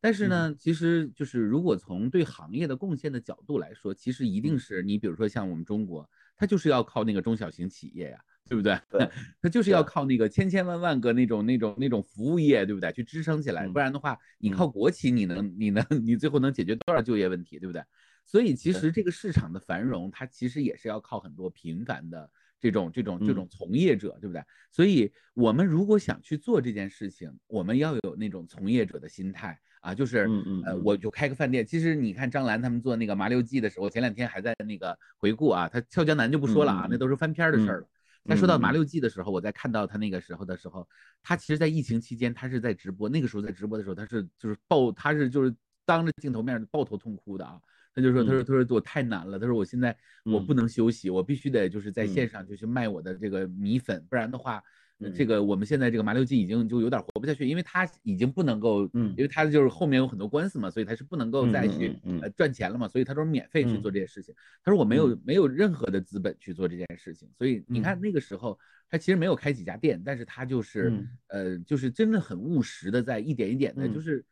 [0.00, 8.18] 但是呢，其实就是如果从对行业的贡献的角度来说，其实一定是你比如说像我们中国，它就是要靠那个中小型企业呀，
[8.48, 8.78] 对不对？
[8.88, 9.08] 对，
[9.42, 12.92] 它就是要靠那个千千万万个那种那种那种服务业，对不对？
[12.92, 17.82] 去支撑起来，不然的话，你靠国企，你能你能你最后能解决多少就业问题，对不对？
[18.24, 22.30] 所以其实这个市场的繁荣，它其实也是要靠很多平凡的
[22.60, 24.40] 这种这种这种从业者，对不对？
[24.70, 30.28] 所以我们如果想去做这件事情，我们要有那种从业者的心态啊，就是
[30.64, 31.64] 呃，我就开个饭店。
[31.64, 37.86] 其实你看张兰他们做那个麻六记的时候，前两天还在那个回顾啊，他俏江南就不说了啊，那都是翻篇的事儿了。
[38.24, 40.86] 他说到麻六记的时候，我在看到他那个时候的时候，
[41.22, 43.08] 他其实，在疫情期间，他是在直播。
[43.08, 45.54] 那个时候在直播的时候，他是就是抱，他是就是
[45.86, 47.58] 当着镜头面抱头痛哭的啊。
[47.94, 54.62] 他就说，他说，他说我太难了，他说我现在我不能休息，我必须得就是在线上就去卖我的这个米粉，不然的话。
[55.14, 64.34] 这个我们现在这个麻六记已经就有点活不下去，因为他已经不能够，嗯，因为他就是后面有很多官司嘛，所以他是不能够再去呃赚钱了嘛，所以他都是免费去做这些事情。
[64.64, 68.58] 他说我没有没有任何的资本去做这件事情，所以你看那个时候
[68.90, 70.92] 他其实没有开几家店，但是他就是
[71.28, 74.24] 呃就是真的很务实的在一点一点的，就是。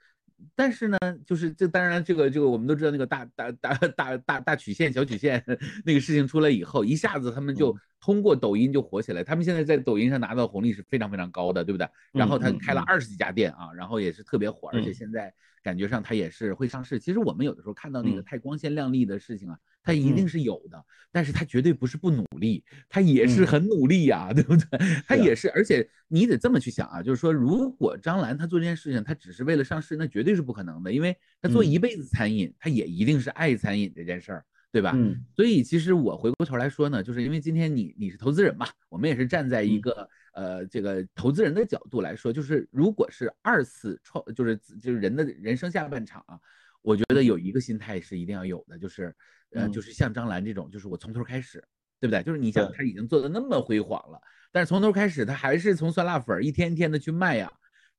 [0.55, 5.43] 但是呢，就是这当然这个这个我们都知道那个大大大大大大曲线小曲线
[5.83, 7.75] 那个事情出来以后，一下子他们就
[8.07, 9.25] 通过抖音就火起来。
[9.25, 11.89] 他们现在在抖音上拿到红利是非常非常高的，对不对？
[12.13, 15.35] 然后他开了二十几家店啊，然后也是特别火，而且现在。
[15.63, 16.97] 感觉上他也是会上市。
[16.97, 20.81] 其实我们有的时候看到那个太光鲜亮丽的事情啊，它一定是有的，
[21.11, 24.79] 但是他绝对不是不努力，他也是很努力呀， 对不对？
[25.09, 34.45] 他也是，而且你得这么去想啊，就是说，如果张兰她做这件事情，她只是为了上市，那绝对是不可能的，因为她做一辈子餐饮，她也一定是爱餐饮这件事儿。
[34.77, 34.93] 对吧？
[34.95, 46.39] 嗯，所以其实我回过头来说呢，就是因为今天你你是投资人嘛，我们也是站在一个呃这个投资人的角度来说，就是如果是二次创，就是就是人的人生下半场啊，
[46.83, 49.17] 我觉得有一个心态是一定要有的，就是
[49.53, 51.65] 呃就是像张兰这种，就是我从头开始，
[51.99, 52.23] 对不对？
[52.23, 54.21] 就是你想他已经做的那么辉煌了，
[54.53, 57.51] 但是从头开始他还是从酸辣粉一天一天的去卖呀，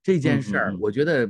[0.04, 1.28] 这件事儿我觉得。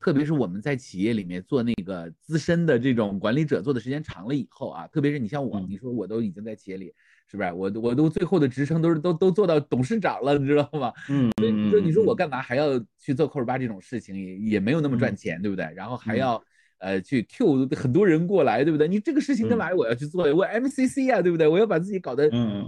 [0.00, 6.90] 特别是我们在企业里面做那个资深的这种管理者，做的时间长了以后啊，特别是你像我，你说我都已经在企业里，
[7.30, 7.52] 是不是？
[7.52, 10.90] 我我都最后的职称都是都都做到董事长了，你知道吗？
[11.10, 15.70] 嗯，所以你说你说我干嘛还要去做扣儿吧这种事情，也也没有那么赚钱，对不对？
[15.76, 16.42] 然后还要
[16.78, 18.88] 呃去 Q 很多人过来，对不对？
[18.88, 20.24] 你这个事情干嘛我要去做？
[20.34, 21.46] 我 MCC 啊，对不对？
[21.46, 22.24] 我要把自己搞得，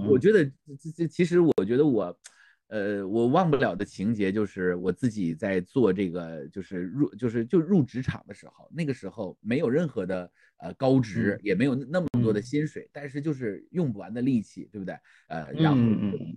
[0.06, 2.14] 我觉得这这其实我觉得我。
[2.72, 14.96] 呃，我忘不了的情节就是我自己在做这个，就是入，就是就入职场的时候，那个时候没有任何的呃高职，也没有那么多的薪水，但是就是用不完的力气，对不对？
[15.28, 15.78] 呃，然后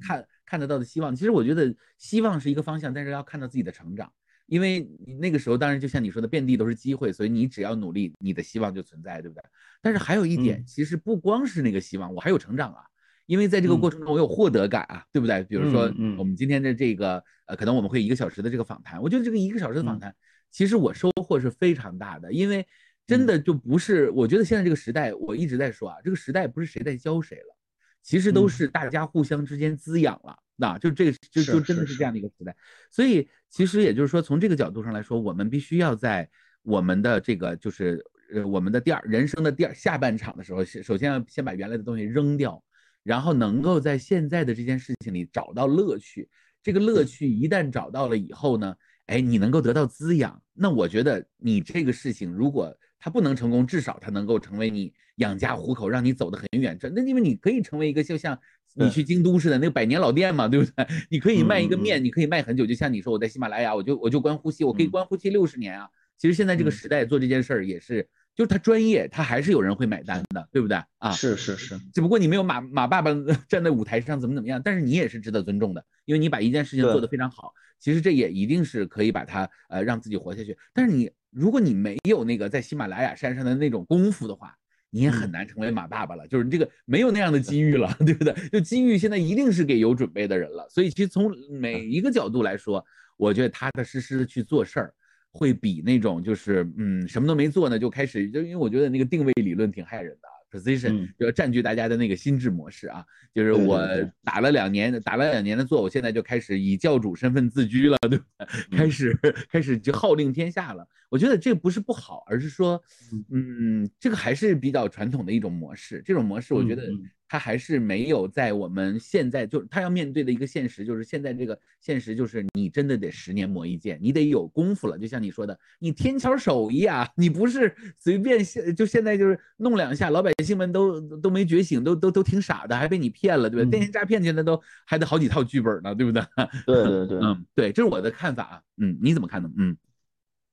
[0.02, 4.12] 看看得到的希望，其实我觉得希望是一个方向，但是要看到自己的成长，
[4.48, 9.42] 因为你那个时候当然就像你说的，遍地都是机会，所以你只要努力，你的希望就存在，对不对？
[9.82, 12.84] 但是还有一点，其实不光是那个希望，我还有成长啊。
[13.26, 15.44] 因为在这个过程中，我有获得感啊，对不对？
[15.46, 20.16] 比如说，我们今天的这个，呃，可能我们会一个小时的这个访谈，我觉得这个一个小时的访谈，
[20.52, 22.32] 其实我收获是非常大的。
[22.32, 22.66] 因为
[23.08, 27.58] 真的就不是，我觉得现在这个时代，我一直在说啊，这个时代不是谁在教谁了，
[28.04, 32.56] 其实都是大家互相之间滋养了，那就这个就就真的是这样的一个时代。
[32.92, 36.30] 所以其实也就是说，从这个角度上来说，我们必须要在
[36.62, 42.64] 我们的这个就是呃我们的第二人生的第二下半场的时候，首先要先把原来的东西扔掉。
[43.06, 46.28] 然后能够在现在的这件事情里找到乐趣，
[46.64, 48.76] 这个乐趣一旦找到了以后呢，
[49.06, 56.76] 哎，你能够得到滋养，那我觉得你这个事情如果它不能成功，至少它能够成为你养家糊口，让你走得很远。
[56.80, 58.36] 这那因为你可以成为一个就像
[58.74, 60.88] 你去京都似的那个百年老店嘛，对不对？
[61.12, 62.66] 你可以卖一个面，你可以卖很久。
[62.66, 65.88] 就像你说我在喜马拉雅，我就我就关呼吸，我可以关呼吸六十年啊。
[66.18, 68.10] 其实现在这个时代做这件事儿也是。
[68.36, 71.12] 就是他专业，他还是有人会买单的，对不对啊？
[71.12, 73.10] 是是是，只不过你没有马马爸爸
[73.48, 77.54] 站在舞台上怎么怎么样，但是你也是值得尊重的，因为你把一件事情做得非常好。
[77.80, 80.58] 其实这也一定是可以把它呃让自己活下去。
[80.74, 84.54] 但是你如果你没有那个在喜马拉雅山上的那种功夫的话，
[84.90, 86.28] 你也很难成为马爸爸了。
[86.28, 88.34] 就是这个没有那样的机遇了， 对不对？
[88.52, 90.68] 就机遇现在一定是给有准备的人了。
[90.70, 92.84] 所以其实从每一个角度来说，
[93.18, 94.94] 我觉得踏踏实实的去做事儿。
[95.38, 103.78] 会比那种就是嗯什么都没做呢就开始就因为我觉得那个定位理论挺害人的 position 就要占据大家的那个心智模式啊，就是我
[104.24, 108.48] 打了两年打了两年的坐，我现在就开始以教主身份自居了，对吧？
[108.72, 109.14] 开始
[109.50, 110.88] 开始就号令天下了。
[111.10, 112.82] 我觉得这不是不好，而是说
[113.30, 116.84] 嗯这个还是比较传统的一种模式，这种模式我觉得。
[117.28, 124.98] 他还是没有在我们现在，就是他要面对的一个现实，就是现在这个现实，就是你真的得十年磨一剑，你得有功夫了。
[124.98, 133.70] 就像你说的，你天桥手艺啊，你不是随便现就现在就是弄两下，老百姓们都都没觉醒，都都都挺傻的，还被你骗了，对吧？
[133.72, 136.22] 电信诈骗现在都还得好几套剧本呢，对不对？
[136.66, 139.50] 对对对，嗯，对，这是我的看法啊，嗯，你怎么看呢？
[139.58, 139.76] 嗯，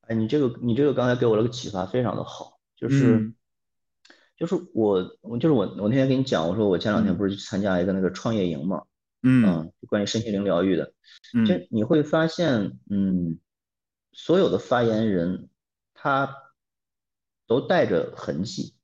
[0.08, 3.30] 哎，你这个你这个刚才给我了个启发，非常的好，就是。
[4.42, 8.82] 就是我我就是我我那天跟你讲，我说我前两天不是去参加一个那个创业营嘛，
[9.22, 10.92] 嗯，关于身心灵疗愈的，
[11.46, 13.38] 就你会发现，嗯，
[14.10, 15.48] 所有的发言人
[15.94, 16.34] 他
[17.46, 18.74] 都带着痕迹，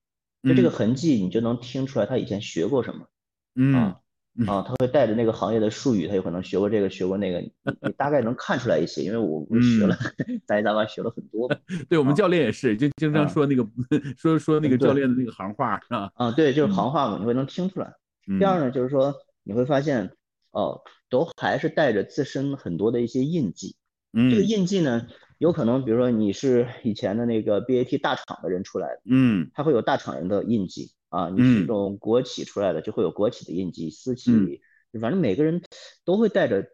[0.44, 3.08] 就这个痕迹你就能听出来他以前学过什么，
[3.56, 3.74] 嗯。
[3.74, 4.00] 啊，
[4.46, 9.96] 他会带着那个行业的术语，他有可能学过这个，学过那个，你你大概能看出来一些，因为我我学了，
[10.46, 11.48] 杂七杂八学了很多。
[11.88, 13.66] 对我们教练也是，就经常说那个
[14.16, 16.10] 说说那个教练的那个行话，是吧？
[16.14, 17.92] 啊，对，就是行话嘛，你会能听出来。
[18.38, 20.10] 第二呢，就是说你会发现，
[20.52, 20.80] 哦，
[21.10, 23.74] 都还是带着自身很多的一些印记。
[24.12, 25.06] 嗯，这个印记呢，
[25.38, 30.92] 有可能比如说你是以前的那个 BAT 大厂的人出来的，嗯，他会有大厂人的印记。
[31.08, 34.60] 啊，你是这种国企出来的，就会有国企的印记；私企，
[35.00, 35.62] 反正每个人
[36.04, 36.70] 都会带着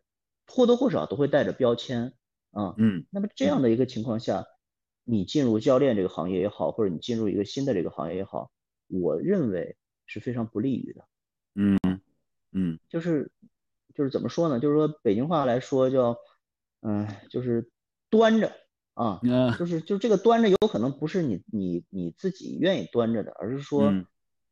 [0.47, 2.12] 或多或少都会带着标签
[2.51, 2.74] 啊。
[2.78, 4.47] 嗯，那么这样的一个情况下，
[5.05, 8.51] 你进入教练这个行业也好，或者你进入一个新的这个行业也好，
[8.89, 9.76] 我认为
[10.07, 11.05] 是非常不利于的。
[11.55, 11.78] 嗯
[12.53, 13.30] 嗯，就是
[13.95, 14.61] 就是怎么说呢？
[14.61, 16.16] 就是说北京话来说叫，
[16.80, 17.70] 嗯，就是
[18.11, 18.53] 端着。
[18.95, 19.20] 啊，
[19.59, 23.93] 就是就这个端着，有可能不是你你你自己愿意端着的，而是说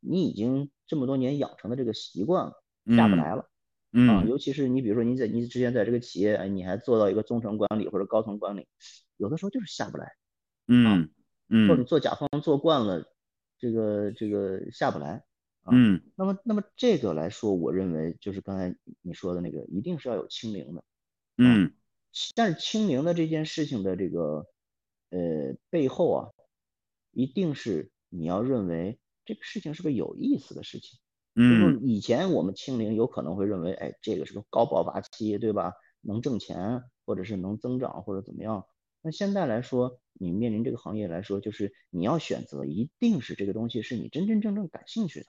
[0.05, 2.53] 你已经这么多年养成的这个习惯了，
[2.95, 3.49] 下不来了。
[3.91, 8.67] 啊，尤其是你比如说你在你之前在这个企业，你还做到一个中层管理或者高层管理，
[9.17, 10.11] 有的时候就是下不来。
[10.67, 11.09] 嗯
[11.49, 13.05] 嗯，或者做甲方做惯了，
[13.57, 15.23] 这个这个下不来。
[15.71, 20.83] 嗯，那么那么这个来说，我认为就是刚才你说的那个，一定是要有清零的。
[21.37, 21.73] 嗯。
[22.35, 24.45] 但是清零的这件事情的这个
[25.09, 26.29] 呃背后啊，
[27.11, 30.99] 一定是你要认为这个事情是个有意思的事情。
[31.35, 35.73] 嗯，以前我们清零有可能会认为，哎，这个是个高爆发期，对吧？
[36.01, 38.65] 能挣钱，或者是能增长，或者怎么样。
[39.01, 45.25] 那现在来说，你面临这个行业来说，就是你要选择，一定是这个东西是你真真正正感兴趣的。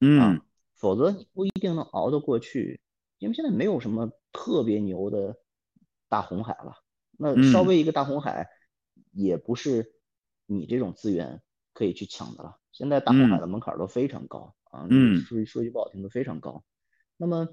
[0.00, 0.40] 嗯，
[0.74, 2.80] 否则你不一定能熬得过去，
[3.18, 5.36] 因为现在没有什么特别牛的。
[6.08, 6.76] 大红海了，
[7.18, 8.48] 那稍微一个大红海，
[9.10, 9.92] 也不是
[10.46, 11.42] 你这种资源
[11.72, 12.60] 可以去抢的了。
[12.76, 14.86] 现在大红海的门槛都非常高啊，
[15.24, 16.62] 说说句不好听的非常高。
[17.16, 17.48] 那么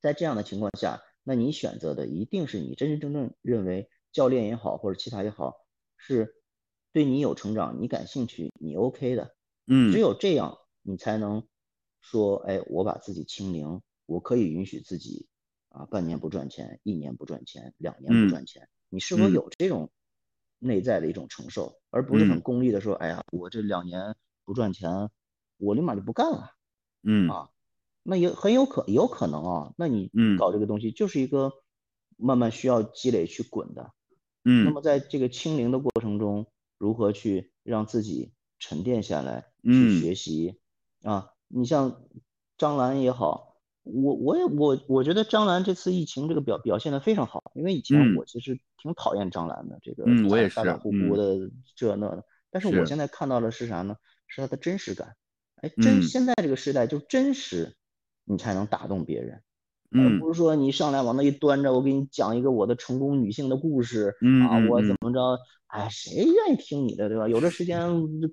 [0.00, 5.54] 在这样的情况下，那你选择的一定是你真真正正认为教练也好或者其他也好，
[5.96, 6.34] 是
[6.92, 9.36] 对你有成长、你感兴趣、你 OK 的。
[9.68, 11.46] 嗯，只有这样，你才能
[12.00, 15.28] 说，哎，我把自己清零，我可以允许自己。
[15.68, 19.88] 啊，半年不赚钱，一年不赚钱，两年不赚钱，你是否有这种
[20.58, 24.16] 内在的一种承受，而不是很功利的说，哎呀，我这两年
[24.50, 25.10] 不赚钱，
[25.58, 26.50] 我立马就不干了。
[27.04, 27.50] 嗯啊，
[28.02, 31.52] 那也很有可有可能啊，那你搞这个东西就是一个
[32.16, 33.92] 慢慢需要积累去滚的。
[34.44, 36.48] 嗯，那么在这个清零的过程中，
[36.78, 40.58] 如何去让自己沉淀下来去学习
[41.04, 41.30] 啊？
[41.46, 42.02] 你像
[42.58, 43.46] 张兰也好。
[43.82, 50.04] 我我也我我觉得张兰这次疫情这个表表现的非常好，因为以前我其实挺讨厌张兰的这个
[50.54, 53.96] 大大呼呼的这那的，但是我现在看到的是啥呢？
[54.30, 55.14] 是他的真实感。
[55.56, 57.74] 哎，真现在这个时代就真实，
[58.24, 59.42] 你才能打动别人，
[59.90, 64.16] 而不是说你上来往那一端着，我给你讲一个我的成功女性的故事
[64.48, 65.38] 啊，我怎么着？
[65.66, 67.28] 哎，谁愿意听你的对吧？
[67.28, 67.78] 有这时间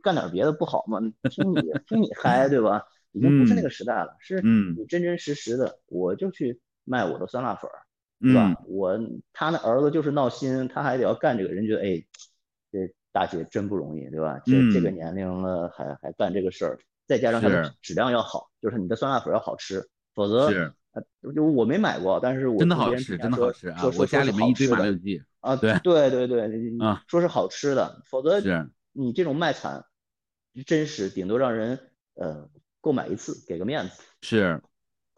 [0.02, 1.00] 干点别的不好吗？
[1.30, 2.84] 听你听你嗨对吧？
[3.12, 4.42] 已经不是那个时代了，是
[4.78, 7.70] 你真真实实的，我就去卖我的酸辣粉，
[8.22, 8.56] 对吧？
[8.68, 9.00] 我
[9.34, 12.27] 他那儿子就是闹心，他还得要干这个，人觉得哎，这
[13.18, 14.40] 大姐真不容易，对吧？
[14.46, 20.52] 这这个年龄了还还干这个事儿，再加上它的质量要好，就是你的酸辣粉要好吃，否则
[21.34, 23.82] 就我没买过，但是我真的好吃，真的好吃啊！
[23.98, 29.86] 我家里面一堆麻六记啊，对对对对啊，说是好吃的，否则是你这种卖惨
[30.66, 31.80] 真实，顶多让人
[32.14, 32.50] 呃。
[32.80, 34.62] 购买一次给个面子是，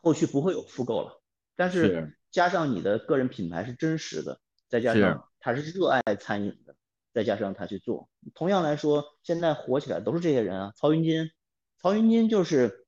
[0.02, 1.22] 后续不会有复购了。
[1.56, 6.74] 但是加上你的个人品牌是真实的，再加上他是热爱餐饮的，
[7.14, 10.74] 再加上他去做，同样来说，现在火起来都是这些人啊。
[10.76, 11.32] 曹云金，
[11.82, 12.86] 曹云金就是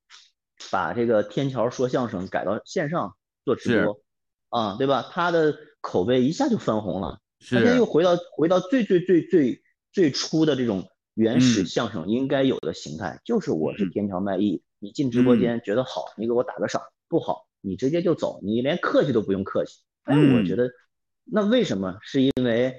[0.71, 3.99] 把这个天桥说相声改到线上做直播
[4.49, 5.09] 啊，对吧？
[5.11, 9.61] 他的口碑一下就翻红了，他现在又回到回到最最最最
[9.91, 14.61] 最初的这种原始相声应该有的形态，就是我是天桥卖艺。
[14.79, 19.79] 你进直播间觉得好，你给我打个赏；不好，你直接就走，你连客气都不用客气。
[20.03, 20.71] 哎，我觉得
[21.23, 21.99] 那为什么？
[22.01, 22.75] 是因为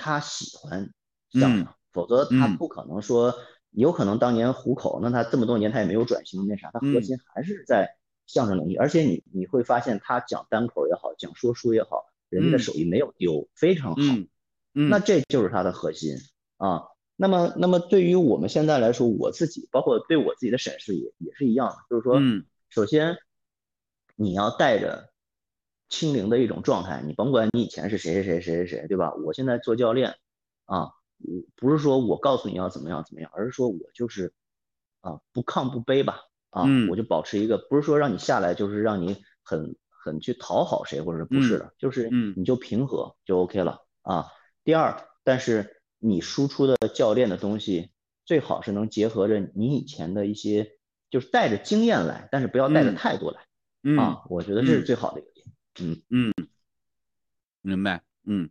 [0.00, 0.90] 他喜欢
[1.30, 3.34] 相声，否则他不可能说，
[3.70, 7.96] 有可能当年糊口，那他这么多年他也没有转型，那啥，他核心还是在
[8.26, 8.76] 相声领域。
[8.76, 14.02] 而且你你会发现，他讲单口也好，讲说书也好，人家的手艺没有丢，非常好。
[14.72, 16.16] 那这就是他的核心
[16.56, 16.84] 啊。
[17.16, 22.18] 那么，那么对于我们现在来说，我自己包括对我自己的审视也也是一样的，就是说，
[22.70, 23.18] 首先
[24.16, 25.09] 你要带着
[25.90, 29.12] 清零的一种状态，你甭管你以前是谁谁谁谁谁谁，对吧？
[29.26, 30.14] 我现在做教练
[30.64, 30.92] 啊，
[31.56, 34.32] 不是说我告诉你要怎么样怎么样，而是说我就是
[35.02, 44.28] 啊不亢不卑吧，啊，我就保持一个，不是说让你下来就是让你很很去讨好谁，或者不是的，就是你就平和就 OK 了啊。
[44.64, 45.76] 第二，但是。
[46.02, 47.90] 你输出的教练的东西
[48.24, 50.78] 最好是能结合着你以前的一些，
[51.10, 53.42] 就是带着经验来，但是不要带着态度来
[53.98, 55.29] 啊，我觉得这是最好的一个点。
[55.80, 56.32] 嗯嗯，
[57.62, 58.02] 明白。
[58.24, 58.48] 嗯，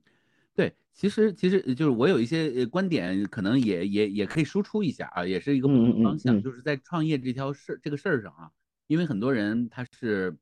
[0.55, 8.51] 对，其实其实就是我有一些观点，可能也也也可以输出一下啊，也是一个不同方向，就是在创业这条事这个事儿上啊，
[8.87, 10.35] 因为很多人他是。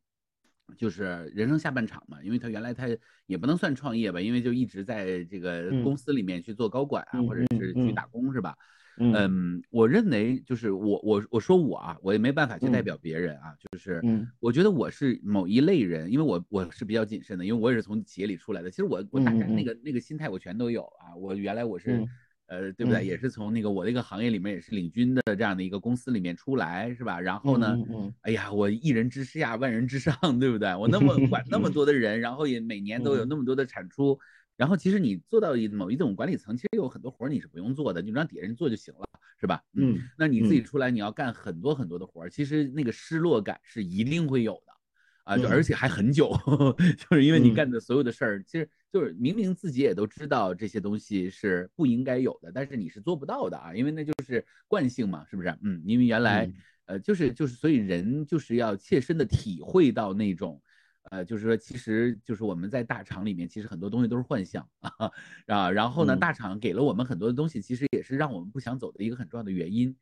[0.75, 2.89] 就是人生下半场嘛，因为他原来他
[3.25, 8.53] 也不能算创业吧，因为就一直在这个公司里面去做高管啊，或者是去打工是吧？
[8.97, 14.01] 嗯，我认为就是我我我说我啊，我也没办法去代表别人啊，就是
[14.39, 22.03] 我觉得我是某一类人，因为我我是比较谨慎的，因为我也是从企业里出来的，其实我我大概那个那个心态我全都有啊，我原来我是。
[22.49, 23.05] 呃，对不对？
[23.05, 27.19] 也是从那个我那个行业里面也是领军的这样的一个公司里面出来，是吧？
[27.19, 27.77] 然后呢，
[28.21, 30.73] 哎呀，我一人之下，万人之上，对不对？
[30.73, 34.17] 我那么管那么多的人，然后也每年都有那么多的产出，
[34.57, 39.07] 然后其实你做到一某一种管理层，其实有很多活你是不用做的，你让底下人做就行了，
[39.39, 39.63] 是吧？
[39.73, 44.73] 嗯，那你自己出来你要干很多很多的活，其实那个失落感是一定会有的。
[45.23, 46.31] 啊，就而且还很久，
[46.97, 55.53] 就是因为你干的所有的事儿，其实就是明明自己也都知道这些东西是不应该有的，但是你是做不到的啊，因为那就是惯性嘛，是不是？
[55.63, 56.49] 嗯，因为原来，
[56.85, 60.61] 呃，就是就是，所以人就是要切身的体会到那种，
[61.09, 64.91] 呃，就是说，其实就是我们在大厂里面，其实很多东西都是幻象啊，
[65.47, 69.95] 啊，然后呢，大厂给了我们很多的东西，其实也是让我们不想走的一个很重要的原因。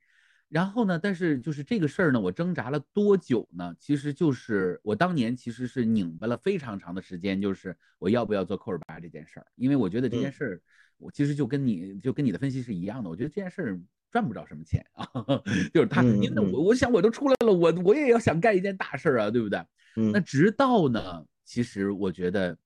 [0.47, 0.99] 然后呢？
[0.99, 3.75] 但是就是这个事儿呢，我挣扎了多久呢？
[3.79, 10.61] 其实就是我当年其实是拧巴了非常长的时间，就是我要不要做扣二八这件事儿，因为我觉得这件事儿，
[10.97, 13.79] 我其实就跟你就跟你的分析是一样的，我觉得这件事儿
[14.11, 15.09] 赚不着什么钱啊，
[15.73, 19.59] 就是他，因为我我想我都出来了，我我也要想干一件大事儿啊，对不对？
[19.95, 22.57] 那直到呢，其实我觉得，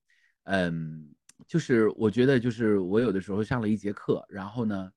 [0.43, 1.07] 嗯，
[1.47, 4.89] 就是我觉得就是我有的时候上了一节课，然后呢。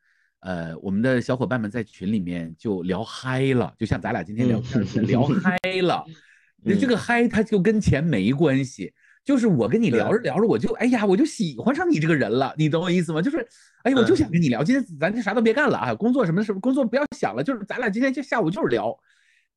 [0.44, 6.04] 呃，我们的小伙伴们在群里面就聊嗨了，就像咱俩今天聊天聊 嗨了。
[6.64, 8.92] 这个嗨，它就跟钱没关系，
[9.24, 13.22] 就是我跟你聊着聊着，我就哎呀，我就喜欢上你这个人了，你懂我意思吗？
[13.22, 13.38] 就是，
[13.84, 18.98] 哎呀，我就想跟你聊，今天咱就啥都别干了啊，工作什么什么工作不要想了，就是咱俩今天就下午就是聊，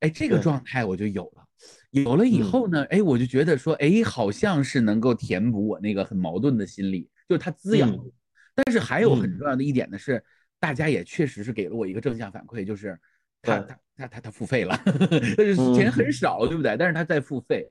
[0.01, 1.43] 哎，这个状态我就有了，
[1.91, 7.95] 有了以后呢，哎，我就觉得说，哎，好像是能够填补我那个很矛盾的心理，就是它滋养。
[8.53, 10.23] 但是还有很重要的一点呢是。
[10.57, 12.97] 大家也确实是给了我一个正向反馈，就是
[13.43, 14.75] 他他他他他付费了，
[15.38, 16.75] 但是钱很少，对不对？
[16.75, 17.69] 但是他在付费。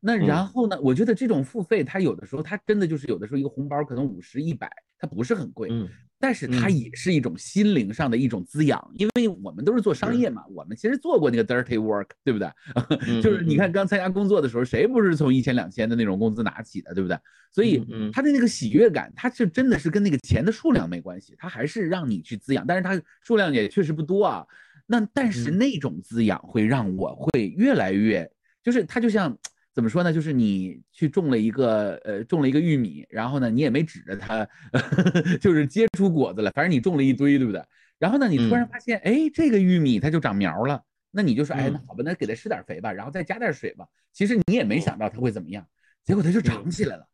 [0.00, 0.78] 那然后呢？
[0.80, 5.70] 我觉得这种付费，它有的时候它真的就是有的时候一个红包可能五十一百，它不是很贵。
[6.18, 12.48] 但是它也是一种心灵上的一种滋养，因为我们都是做商业嘛，我们其实做过那个 dirty work，对不对？
[13.20, 17.18] 就是你看刚参加工作的时候，谁不是从一千两千的那种工资拿起的，对不对？
[17.52, 24.46] 所以它的那个喜悦感，它是真的是跟那个钱的数量没关系，它还是让你去滋养，但是它数量也确实不多啊。
[24.86, 28.30] 那但是那种滋养会让我会越来越，
[28.62, 29.36] 就是它就像。
[29.76, 30.10] 怎么说呢？
[30.10, 34.48] 就是你去种了一个，呃，种了一个玉米，然后呢，你也没指着它，
[35.38, 37.62] 就是结出果子了，反正你种了一堆，对不对？
[37.98, 43.84] 然后呢，你突然发现，哎，这个玉米它就长苗了，那你就说，哎，那好吧，那给它施点肥吧，然后再加点水吧。
[44.14, 45.62] 其实你也没想到它会怎么样，
[46.06, 47.06] 结果它就长起来了。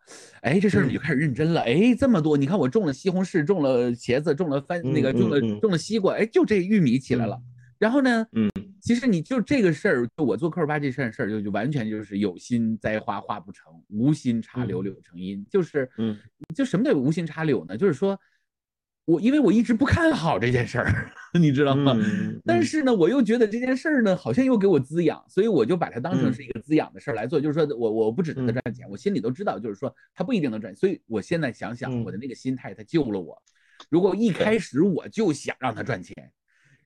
[0.42, 1.62] 哎，这事儿你就开始认真了。
[1.62, 7.42] 哎，这么多，你看我种了西红柿，种了茄子，种了番，那个种了种了西瓜，哎，就这玉米起来了。
[7.82, 8.48] 然后呢，嗯。
[8.80, 15.46] 其实你就这个事儿，就我做科尔巴这事儿事儿，就就完全就是有心栽花花不成，无心插柳柳成荫。
[15.48, 16.18] 就是，嗯，
[16.52, 17.76] 就什么叫无心插柳呢？
[17.76, 18.18] 就是说，
[19.04, 21.96] 我因为我一直不看好这件事儿， 你知道吗？
[22.44, 27.40] 但是呢，我又觉得这件事儿呢，好像又给我滋养，所以我就把它当成是一个滋养的事儿来做。
[27.40, 30.74] 就是说我我不指着它赚钱，我心里都知道，就是说它不一定能赚。
[30.74, 33.40] 所以我现在想想，我的那个心态，它救了我。
[33.88, 36.32] 如果一开始我就想让它赚钱。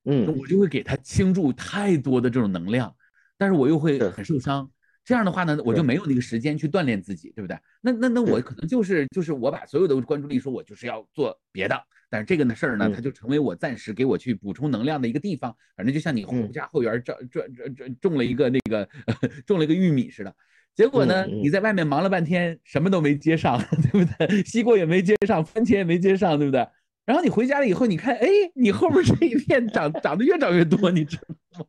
[0.07, 2.95] 嗯，我就会给他倾注太多的这种能量，
[3.37, 4.71] 但是我又会很受伤。
[5.05, 7.57] 这样的话呢，我就没有那个时间去锻炼自己，对不对？
[7.81, 11.81] 那那那我可能就是就是我把所有的关注力说，我就是要做别的。
[12.09, 15.55] 但是这个呢事儿呢，它就成为我暂时给我去补充能量的一个地方。
[15.77, 18.89] 反正就像你家后园种种种种种了一个那个
[19.47, 20.35] 种了一个玉米似的，
[20.75, 23.61] 结果呢，你在外面忙了半天，什么都没接上，
[23.93, 24.43] 对不对？
[24.45, 26.67] 西瓜也没接上，番茄也没接上，对不对？
[27.07, 31.67] 然后你回家了以后，你看，哎，你后面这一片 长长得越长越多，你知道吗？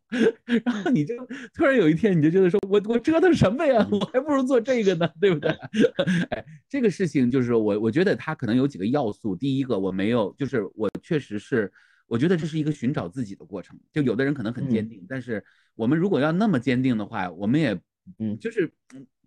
[0.65, 1.15] 然后你就
[1.53, 3.88] 突然有一天，你就觉得说，我我折腾什么呀？
[3.91, 5.51] 我还不如做这个呢，对不对？
[6.31, 9.35] 哎，这个事情就是我，我觉得它可能有几个要素。
[9.35, 11.71] 第一个，我没有，就是我确实是，
[12.07, 13.79] 我觉得这是一个寻找自己的过程。
[13.93, 15.43] 就有的人可能很坚定，但是
[15.75, 17.79] 我们如果要那么坚定的话，我们也，
[18.17, 18.71] 嗯，就是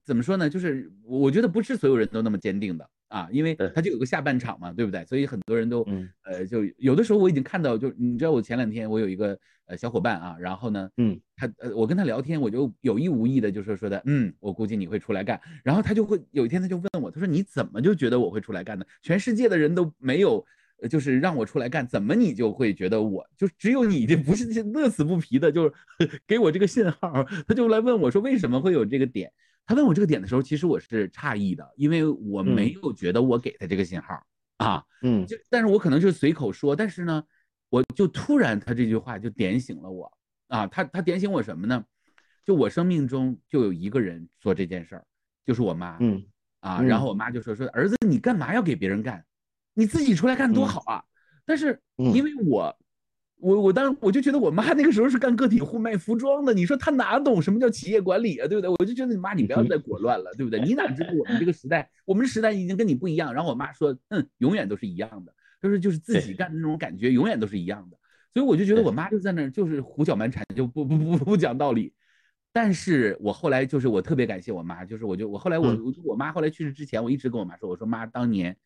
[0.05, 0.51] 怎么说呢？
[0.51, 2.91] 就是我觉得不是所有人都那么坚定的。
[3.11, 5.05] 啊，因为他就有个下半场嘛，对不对？
[5.05, 5.85] 所以很多人都，
[6.23, 9.37] 呃，就有的时候我已经看到，就你知道，我前两天我有一个
[9.67, 18.85] 呃小伙伴啊，然后呢，嗯，他呃，我跟他聊天，我就有意无意的就说说的，嗯，我估计你会出来干，然后他就会有一天他就问我，他说你怎么就觉得我会出来干呢？
[19.03, 20.47] 全世界的人都没有，
[20.89, 25.73] 就是让我出来干，怎么你就会觉得我就只有你这不是乐此不疲的，就是
[26.29, 29.33] 给我这个信号，他就来问我说为什么会有这个点？
[29.67, 34.21] 他问我这个点的时候，其实我是诧异的，因为我没有觉得我给他这个信号
[34.57, 37.23] 啊，嗯，就但是我可能就随口说，但是呢，
[37.69, 40.13] 我就突然他这句话就点醒了我
[40.49, 41.85] 啊，他他点醒我什么呢？
[42.45, 45.05] 就我生命中就有一个人做这件事儿，
[45.45, 46.25] 就是我妈，嗯
[46.61, 49.25] 啊，然后我妈就说说儿子你干嘛要给别人干，
[49.75, 51.05] 你自己出来干多好啊，
[51.45, 52.77] 但是因为我。
[53.41, 58.71] 我我当时我就觉得我妈那个时候是干个体户卖服装的，你说她哪懂什么叫企业管理啊，对不对？
[58.79, 60.61] 我就觉得你妈你不要再裹乱了，对不对？
[60.61, 63.33] 你哪知道我们这个时代，我们时代已经跟你不一样。
[63.33, 67.97] 然后我妈说，嗯，永远都是一样的，就是就是自己干的那种感觉，永远都是一样的。
[68.33, 71.93] 所以我就觉得我妈就在那儿就是胡搅蛮缠，就不不不不讲道理。
[72.53, 78.57] 但是我后来就是我特别感谢我妈，就是我就我后来我我妈后来去世之前，我一直跟我妈说，我说妈当年。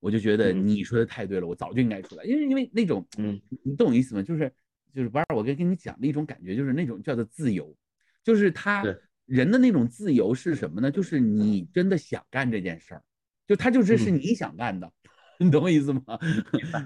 [0.00, 4.22] 我就觉得你说的太对了，我早就应该出来，因为因为那种，嗯，你懂我意思吗？
[4.22, 4.52] 就是
[4.94, 7.74] 就是不二，我跟跟你讲的一种感觉，就是那种叫做自由，
[8.22, 8.84] 就是他
[9.26, 10.90] 人的那种自由是什么呢？
[10.90, 13.02] 就是你真的想干这件事儿，
[13.46, 14.90] 就他就是是你想干的，
[15.38, 16.02] 你懂我意思吗？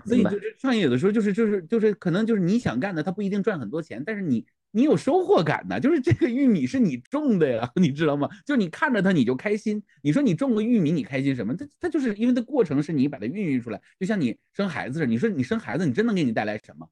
[0.04, 4.46] 所以就是创业有的时候就是就是就是可能就是你想干的，他不一定赚很多钱，但是你。
[4.72, 8.28] 你有收获感的，就是这个玉米是你种的呀， 你知道吗？
[8.44, 9.82] 就你看着它你就开心。
[10.02, 11.54] 你说你种个玉米你开心什么？
[11.54, 15.06] 它它就是因为它过程是你把它孕育出来，就像你生孩子似的。
[15.06, 16.88] 你说你生孩子，你真能给你带来什么？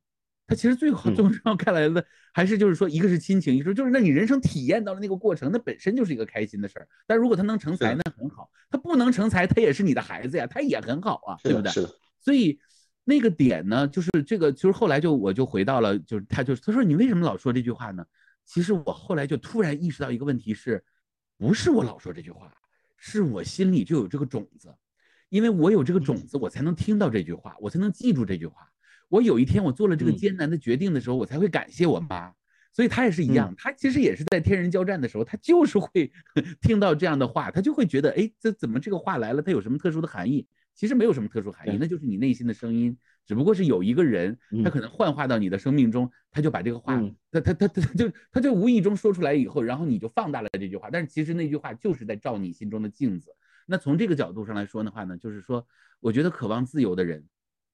[0.47, 2.05] 它其实最好最重要看来的
[2.35, 6.89] 还是就是说，一个是亲情，一个就是那你人生体验到了那个过程，那本身就是一个开心的事儿。
[7.07, 11.73] 但如果它能成才，那很好；它不能成才，它也是你的孩子呀，它也很好啊，对不对？
[11.73, 11.91] 是的。
[12.21, 12.61] 所以。
[13.11, 18.07] 那个点呢，就是这个，就是后来就我就回到了，就是他就是他说你为什么老说这句话呢？
[18.45, 20.81] 其实我后来就突然意识到一个问题，是
[21.37, 22.53] 不是我老说这句话，
[22.97, 24.73] 是我心里就有这个种子，
[25.29, 28.71] 因为我有这个种子，我才能听到这句话，我才能记住这句话。
[29.09, 32.33] 我有一天我做了这个艰难的决定的时候，我才会感谢我妈。
[32.73, 36.13] 所以他也是一样，他其实也是在天人交战的时候，他就是会
[36.63, 39.43] 听到这样的话，他就会觉得，哎，这怎么这个话来了？
[39.43, 40.47] 它有什么特殊的含义？
[40.75, 42.97] 其实没有什么特殊含义，那就是你内心的声音，
[43.27, 46.99] 只不过是有一个人，他可能幻化到你的生命中，他就把这个话，
[47.31, 53.31] 他他他他就他就无意中说出来以后，然后你就放大了这句话，但是其实那句话就是在照你心中的镜子。
[53.67, 55.67] 那从这个角度上来说的话呢，就是说，
[56.01, 57.23] 我觉得渴望自由的人，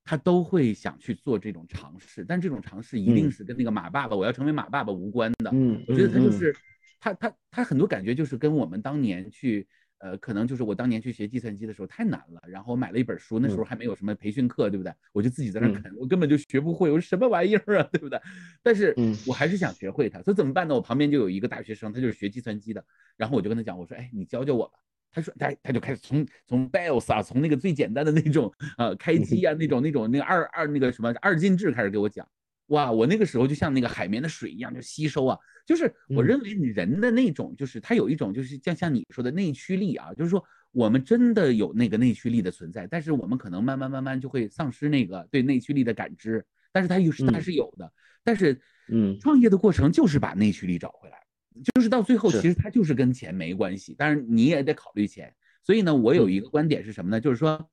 [0.04, 5.50] 他都会想去做这种尝试，但这种尝试一定是跟那个马爸爸我要成为马爸爸无关的。
[5.52, 6.56] 嗯，我觉得他就是
[6.98, 9.68] 他他他很多感觉就是跟我们当年去。
[10.06, 14.92] 呃，可能就是我当年去学计算机的时候太难了，然后我买了一本书，那时候还没有什么培训课，对不对？
[15.12, 18.20] 我就自己在那啃，我根本就学不会，我说什么玩意儿啊，对不对？
[18.62, 18.94] 但是
[19.26, 20.74] 我还是想学会它，所以怎么办呢？
[20.76, 22.84] 我旁边就有一个大学生，他就是学计算机的，
[23.16, 24.78] 然后我就跟他讲，我说，哎，你教教我吧。
[25.10, 32.24] 他说，他他就开始从从 BIOS 啊，从那个最简单的那种呃开机啊，那种那种那个二二那个什么二进制开始给我讲。
[32.66, 35.38] 哇，我那个时候就像那个海绵的水一样，就吸收啊。
[35.64, 46.44] 就是我认为你人的那种，就是他有一种，就是像像你说的内驱力啊，就是说我们真的有那个内驱力的存在，但是我们可能慢慢慢慢就会丧失那个对内驱力的感知。
[46.72, 47.92] 但是它又是它是有的，
[48.22, 51.16] 但是嗯，创业的过程就是把内驱力找回来，
[51.64, 55.34] 就是到最后其实它就是跟钱没关系，但是你也得考虑钱。
[55.62, 57.20] 所以呢，我有一个观点是什么呢？
[57.20, 57.68] 就是说，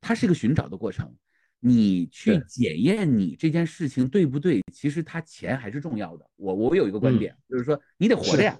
[0.00, 1.14] 它是一个寻找的过程。
[1.60, 4.62] 你去检验你这件事情对不对？
[4.72, 6.26] 其实他钱还是重要的。
[6.36, 8.58] 我我有一个观点，就是说你得活着呀，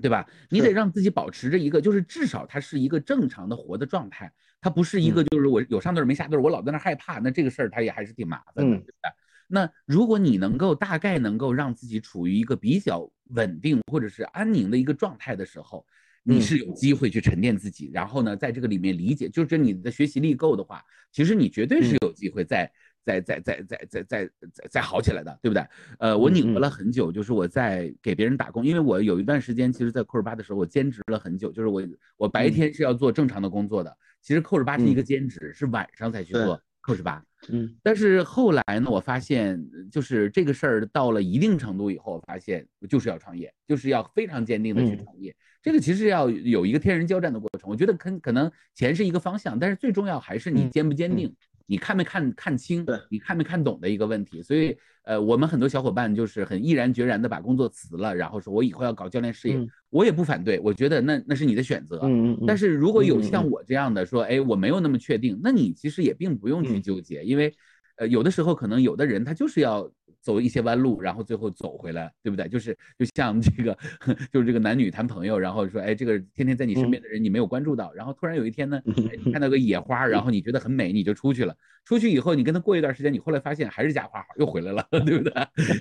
[0.00, 0.26] 对吧？
[0.48, 9.10] 你得让自己保持着一个，就是至少它是一个正常的活的状态，它不是一个就是我有上顿没下顿，我老在那害怕，那这个事儿它也还是挺麻烦的，对吧？
[9.46, 15.86] 那如果你能够大概能够让自己处于一个比较稳定或者是安宁的一个状态的时候。
[16.34, 22.70] 你是有机会去沉淀自己，然后呢，在这个里面理解，就是你的学习力够的话，其实你绝对是有机会再、
[23.02, 25.66] 再、再、再、再、再、再、再、再好起来的，对不对？
[25.98, 31.82] 呃，我拧巴了很久，就是我在给别人打工，因为我有一段时间其实，在库尔巴的时候，我兼职了很久，就是我
[32.18, 36.60] 我白天是要做正常的工作的，其实库尔巴是一个兼职，是晚上才去做。
[36.88, 39.62] Coach 八，嗯，但是后来呢，我发现
[39.92, 45.34] 就是这个事儿到了一定程度以后，我发现就是要创业，就是要非常坚定的去创业。
[45.60, 47.68] 这个其实要有一个天人交战的过程。
[47.68, 51.34] 我觉得可可能钱是一个方向，但是最重要还是你坚不坚定。
[51.68, 52.84] 你看没看看清？
[52.84, 54.42] 对，你看没看懂的一个问题。
[54.42, 59.54] 所以，呃，我们很多小伙伴就是很毅然决然的把工作辞了，然后说我以后要搞教练事业，
[59.90, 60.58] 我也不反对。
[60.60, 62.00] 我觉得那那是你的选择。
[62.02, 62.44] 嗯嗯。
[62.46, 67.54] 但是如果有像我这样的说，哎，我没有那么确定，那你其实也并不用去纠结，因为，
[67.98, 69.88] 呃，有的时候可能有的人他就是要。
[70.28, 72.46] 走一些弯路，然后最后走回来，对不对？
[72.50, 73.74] 就是就像这个，
[74.30, 78.78] 就是这个男女谈朋友，然后说，哎，这个天天在你身边的人你没有关注到，然后突然有一天呢，
[79.32, 81.56] 看到个野花，然后你觉得很美，你就出去了。
[81.86, 85.32] 出去以后，你跟他过一段时间，你后来发现还是假花好，又回来了， 对不对？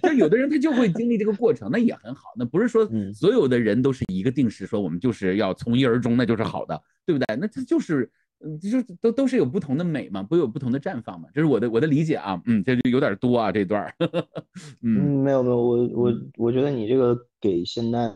[0.02, 2.30] 就有的人他就会经历这个过程，那也很好。
[2.38, 7.36] 那不是说 所有的人都是一个定式，说我们就是要从一而终，那就是好的，对不对？
[7.36, 8.10] 那这就是。
[8.40, 12.42] 嗯，就都都是有不同的美嘛，不有不同的绽放嘛，这是我的我的理解啊。
[12.46, 13.96] 嗯，这就有点多啊，这段儿。
[14.82, 18.16] 嗯，没有没有，我我我觉得你这个给现在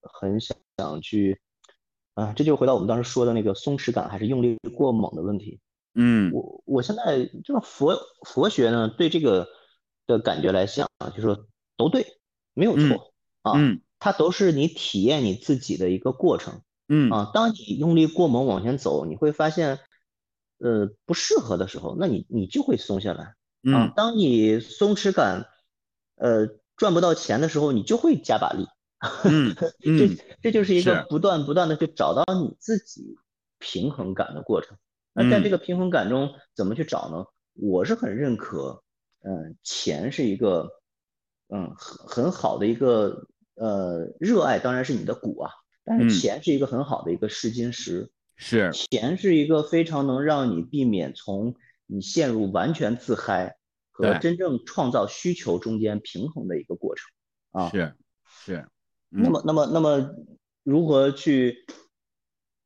[0.00, 1.38] 很想想去
[2.14, 5.60] 啊，这就回到我们当时说的那个松弛感还是用力过猛的问题。
[5.94, 9.46] 嗯，我我现在就是佛佛学呢，对这个
[10.06, 12.04] 的感觉来讲啊，就说都对，
[12.54, 13.12] 没有错
[13.42, 13.52] 啊，
[14.00, 16.62] 它都是你体验你自己的一个过程。
[16.94, 19.80] 嗯啊，当你用力过猛往前走，你会发现，
[20.58, 23.34] 呃，不适合的时候，那你你就会松下来
[23.72, 23.94] 啊。
[23.96, 25.48] 当你松弛感，
[26.16, 28.66] 呃，赚不到钱的时候，你就会加把力。
[29.24, 30.08] 嗯，这
[30.42, 33.16] 这就是一个不断不断的去找到你自己
[33.58, 34.76] 平衡感的过程。
[35.14, 37.24] 那在这个平衡感中，怎么去找呢？
[37.54, 38.82] 我是很认可，
[39.22, 40.68] 嗯，钱是一个，
[41.48, 45.50] 嗯，很很好的一个，呃，热爱当然是你的骨啊。
[45.84, 48.70] 但是钱是一个很好的一个试金石，是。
[48.72, 51.54] 钱是一个非常能让你避免从
[51.86, 53.56] 你陷入完全自嗨
[53.90, 57.04] 和真正创造需求中间平衡的一个过程
[57.50, 57.94] 啊，是
[58.26, 58.66] 是，
[59.10, 60.14] 那么那么那么
[60.62, 61.66] 如何去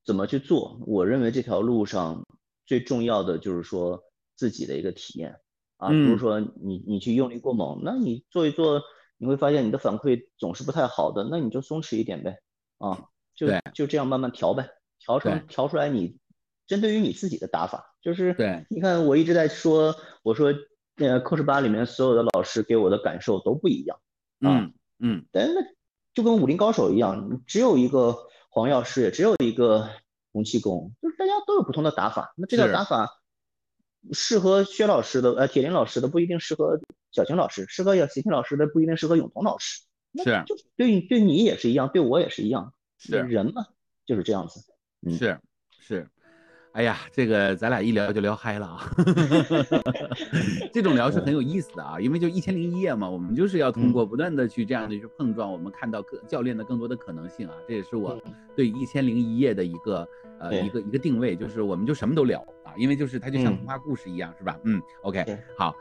[0.04, 0.80] 怎么去做？
[0.86, 2.24] 我认为这条路上
[2.64, 4.02] 最重要的就是说
[4.34, 5.36] 自己的一个体验
[5.78, 8.82] 啊，比如说你你去用力过猛，那你做一做
[9.16, 12.38] 你会发现你的反馈总是不太好的，那你就松弛一点呗。
[12.78, 16.18] 啊，就就这样慢慢调呗，调成调出来你
[16.66, 20.52] 针对于你自己的打法，就是对，你看我一直在说，我说
[20.96, 23.98] 呃，coach 八里面所有的老师给我的感受都不一样，
[24.40, 25.60] 嗯嗯，但那
[26.14, 28.16] 就跟武林高手一样，只有一个
[28.48, 29.88] 黄药师，也只有一个
[30.32, 33.20] 洪七公，就是大家都有不同的打法，那这套打法
[34.12, 36.80] 适合薛老师的，呃，铁林老师的不一定适合
[37.10, 39.82] 小晴老师，适合小晴老师的不一定适合永彤老师。
[40.22, 43.66] 是，就对对你也是一样，对我也是一样，是人嘛，
[44.04, 44.60] 就是这样子。
[45.10, 45.38] 是
[45.78, 46.08] 是，
[46.72, 48.90] 哎呀，这个咱俩一聊就聊嗨了啊，
[50.72, 58.20] 这种聊是很有意思的啊，因为就一千零一夜嘛，我们就是要通过不断的去这样的去碰撞，我们看到各教练的更多的可能性啊，这也是我
[58.56, 60.08] 对一千零一夜的一个
[60.40, 64.58] 呃一个一个定位，就是我们就什么都聊啊，因为就是它就像童话故事一样，是吧？
[64.64, 65.24] 嗯，OK，
[65.56, 65.74] 好。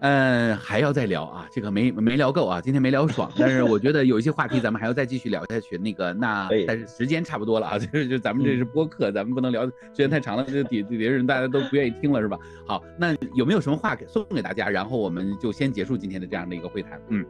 [0.00, 5.78] 嗯，还要再聊啊，这个没没聊够啊，今天没聊爽，但是我觉得有一些话题咱们还要再继续聊下去。
[5.78, 12.38] 那个，那但是时间差不多了啊，就是就咱们这是播客，咱们不能聊时间太长了，这底底下人大家都不愿意听了是吧？
[12.66, 14.68] 好，那有没有什么话给送给大家？
[14.68, 17.00] 然后我们就先结束今天的这样的一个会谈。
[17.08, 17.24] 嗯，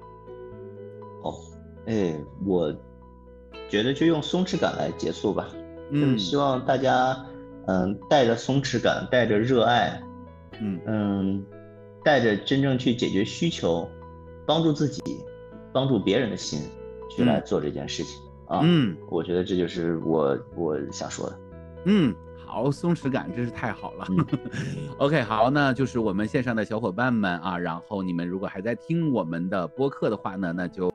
[1.23, 1.35] 哦，
[1.87, 2.13] 哎，
[2.45, 2.75] 我
[3.69, 5.47] 觉得就用松弛感来结束吧，
[5.91, 7.17] 嗯希望大家
[7.67, 10.03] 嗯带着松弛感，带着热爱，
[10.61, 11.45] 嗯嗯。
[12.05, 13.89] 带着真正去解决需求、
[14.47, 15.03] 帮助自己、
[15.73, 16.61] 帮助别人的心
[17.11, 18.21] 去来做这件事情。
[18.47, 21.39] 啊，嗯，我觉得这就是我我想说的，
[21.87, 22.15] 嗯。
[22.55, 24.07] 好，松弛感真是太好了。
[24.99, 30.89] OK，好，那就是我们线上的小伙伴们啊，然后你们如果还在听我们的播客的话呢，那就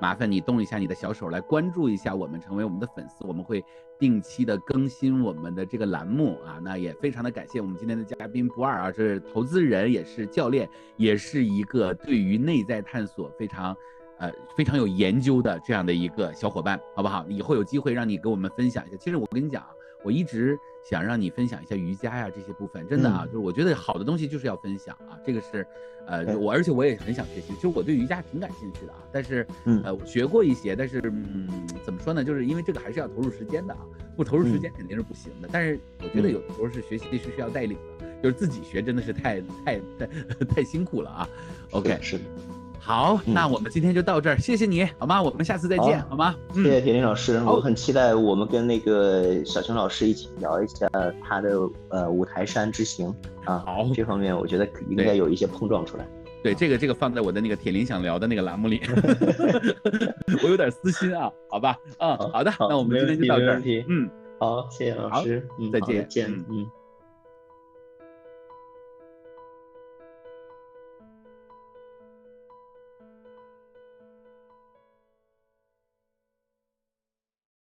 [0.00, 3.26] 麻烦你动一下你的小手来关注一下我们，成为我们的粉丝。
[3.26, 3.64] 我们会
[3.98, 6.60] 定期的更新我们的这个栏目啊。
[6.62, 13.76] 那也非常的感谢我们今天的嘉宾不二啊，这是投资人，也是教练，也是一个对于内在探索非常
[14.18, 17.26] 呃非常有研究的这样的一个小伙伴，好不好？
[17.28, 18.96] 以后有机会让你给我们分享一下。
[18.98, 19.70] 其实我跟你讲啊，
[20.04, 20.56] 我一直。
[20.82, 25.66] 想让你分享一下瑜伽呀这些部分，真的啊，就是我觉得好的东西就是要分享啊，这个是，
[26.06, 29.46] 呃，我而且我也很想学习，其实我对瑜伽挺感兴趣的啊，但是，
[29.84, 31.48] 呃，我学过一些，但是，嗯，
[31.84, 33.80] 怎么说呢，就是因为这个还是要投入时间的啊，
[34.16, 40.06] 不投入时间肯定是不行的，但是我觉得有的时候是学习是需要带领的，就是自己学真的是太太太
[40.56, 41.28] 太辛苦了啊。
[41.70, 42.18] OK，是。
[42.84, 45.22] 好，那我们今天就到这儿，谢谢你，好吗？
[45.22, 46.34] 我们下次再见，好吗？
[46.52, 50.88] 谢谢铁林老师，我很期待我们跟那个小熊老师一起聊一下
[51.22, 51.56] 他的
[51.90, 53.14] 呃五台山之行
[53.44, 53.62] 啊。
[53.64, 56.04] 好，这方面我觉得应该有一些碰撞出来。
[56.42, 58.80] 对，这个这个放在我的那个铁林想聊的那个栏目里，
[60.42, 61.76] 我有点私心啊，好吧？
[61.98, 63.62] 嗯，好的，那我们今天就到这儿。
[63.88, 64.10] 嗯，
[64.40, 66.66] 好，谢谢老师，再见，见，嗯。